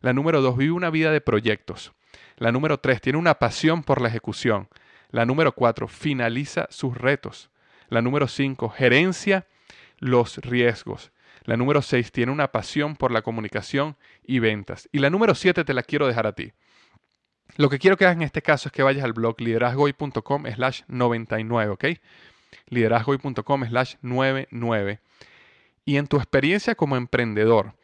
La 0.00 0.12
número 0.12 0.40
2 0.40 0.56
vive 0.56 0.72
una 0.72 0.90
vida 0.90 1.12
de 1.12 1.20
proyectos. 1.20 1.92
La 2.36 2.52
número 2.52 2.78
3 2.78 3.00
tiene 3.00 3.18
una 3.18 3.34
pasión 3.34 3.82
por 3.82 4.00
la 4.00 4.08
ejecución. 4.08 4.68
La 5.10 5.26
número 5.26 5.52
4 5.52 5.88
finaliza 5.88 6.66
sus 6.70 6.96
retos. 6.96 7.50
La 7.88 8.02
número 8.02 8.28
5 8.28 8.68
gerencia 8.70 9.46
los 9.98 10.38
riesgos. 10.38 11.12
La 11.44 11.56
número 11.56 11.82
6 11.82 12.12
tiene 12.12 12.32
una 12.32 12.52
pasión 12.52 12.96
por 12.96 13.10
la 13.10 13.22
comunicación 13.22 13.96
y 14.22 14.38
ventas. 14.38 14.88
Y 14.92 14.98
la 14.98 15.10
número 15.10 15.34
7 15.34 15.64
te 15.64 15.74
la 15.74 15.82
quiero 15.82 16.06
dejar 16.06 16.26
a 16.26 16.34
ti. 16.34 16.52
Lo 17.56 17.68
que 17.68 17.78
quiero 17.78 17.96
que 17.96 18.04
hagas 18.04 18.16
en 18.16 18.22
este 18.22 18.42
caso 18.42 18.68
es 18.68 18.72
que 18.72 18.82
vayas 18.82 19.04
al 19.04 19.12
blog 19.12 19.40
liderazgoy.com 19.40 20.44
slash 20.54 20.82
99, 20.88 21.72
¿ok? 21.72 21.84
liderazgoy.com 22.68 23.64
slash 23.66 23.96
99. 24.00 25.00
Y 25.84 25.96
en 25.96 26.06
tu 26.06 26.16
experiencia 26.16 26.74
como 26.74 26.96
emprendedor, 26.96 27.74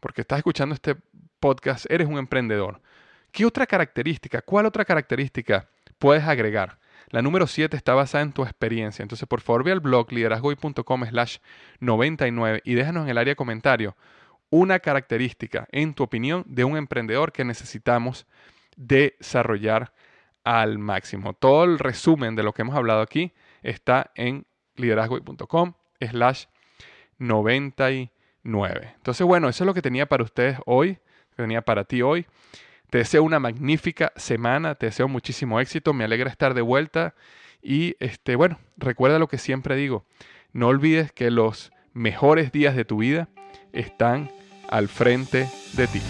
porque 0.00 0.20
estás 0.20 0.38
escuchando 0.38 0.74
este 0.74 0.96
podcast, 1.40 1.86
eres 1.88 2.08
un 2.08 2.18
emprendedor. 2.18 2.80
¿Qué 3.34 3.44
otra 3.44 3.66
característica, 3.66 4.42
cuál 4.42 4.64
otra 4.64 4.84
característica 4.84 5.68
puedes 5.98 6.22
agregar? 6.22 6.78
La 7.08 7.20
número 7.20 7.48
7 7.48 7.76
está 7.76 7.92
basada 7.92 8.22
en 8.22 8.32
tu 8.32 8.44
experiencia. 8.44 9.02
Entonces, 9.02 9.26
por 9.26 9.40
favor, 9.40 9.64
ve 9.64 9.72
al 9.72 9.80
blog 9.80 10.12
liderazgoy.com 10.12 11.04
slash 11.04 11.38
99 11.80 12.62
y 12.64 12.74
déjanos 12.74 13.02
en 13.02 13.08
el 13.08 13.18
área 13.18 13.32
de 13.32 13.36
comentario 13.36 13.96
una 14.50 14.78
característica, 14.78 15.66
en 15.72 15.94
tu 15.94 16.04
opinión, 16.04 16.44
de 16.46 16.62
un 16.62 16.76
emprendedor 16.76 17.32
que 17.32 17.44
necesitamos 17.44 18.28
desarrollar 18.76 19.92
al 20.44 20.78
máximo. 20.78 21.32
Todo 21.32 21.64
el 21.64 21.80
resumen 21.80 22.36
de 22.36 22.44
lo 22.44 22.52
que 22.52 22.62
hemos 22.62 22.76
hablado 22.76 23.00
aquí 23.00 23.32
está 23.64 24.12
en 24.14 24.46
liderazgoy.com 24.76 25.72
slash 26.00 26.44
99. 27.18 28.92
Entonces, 28.94 29.26
bueno, 29.26 29.48
eso 29.48 29.64
es 29.64 29.66
lo 29.66 29.74
que 29.74 29.82
tenía 29.82 30.06
para 30.06 30.22
ustedes 30.22 30.56
hoy, 30.66 30.98
que 31.30 31.42
tenía 31.42 31.62
para 31.62 31.82
ti 31.82 32.00
hoy. 32.00 32.28
Te 32.90 32.98
deseo 32.98 33.22
una 33.22 33.40
magnífica 33.40 34.12
semana, 34.16 34.74
te 34.74 34.86
deseo 34.86 35.08
muchísimo 35.08 35.60
éxito, 35.60 35.92
me 35.92 36.04
alegra 36.04 36.30
estar 36.30 36.54
de 36.54 36.62
vuelta 36.62 37.14
y 37.62 37.96
este, 37.98 38.36
bueno, 38.36 38.58
recuerda 38.76 39.18
lo 39.18 39.28
que 39.28 39.38
siempre 39.38 39.74
digo, 39.74 40.04
no 40.52 40.68
olvides 40.68 41.10
que 41.12 41.30
los 41.30 41.72
mejores 41.92 42.52
días 42.52 42.76
de 42.76 42.84
tu 42.84 42.98
vida 42.98 43.28
están 43.72 44.30
al 44.68 44.88
frente 44.88 45.48
de 45.72 45.86
ti. 45.86 46.00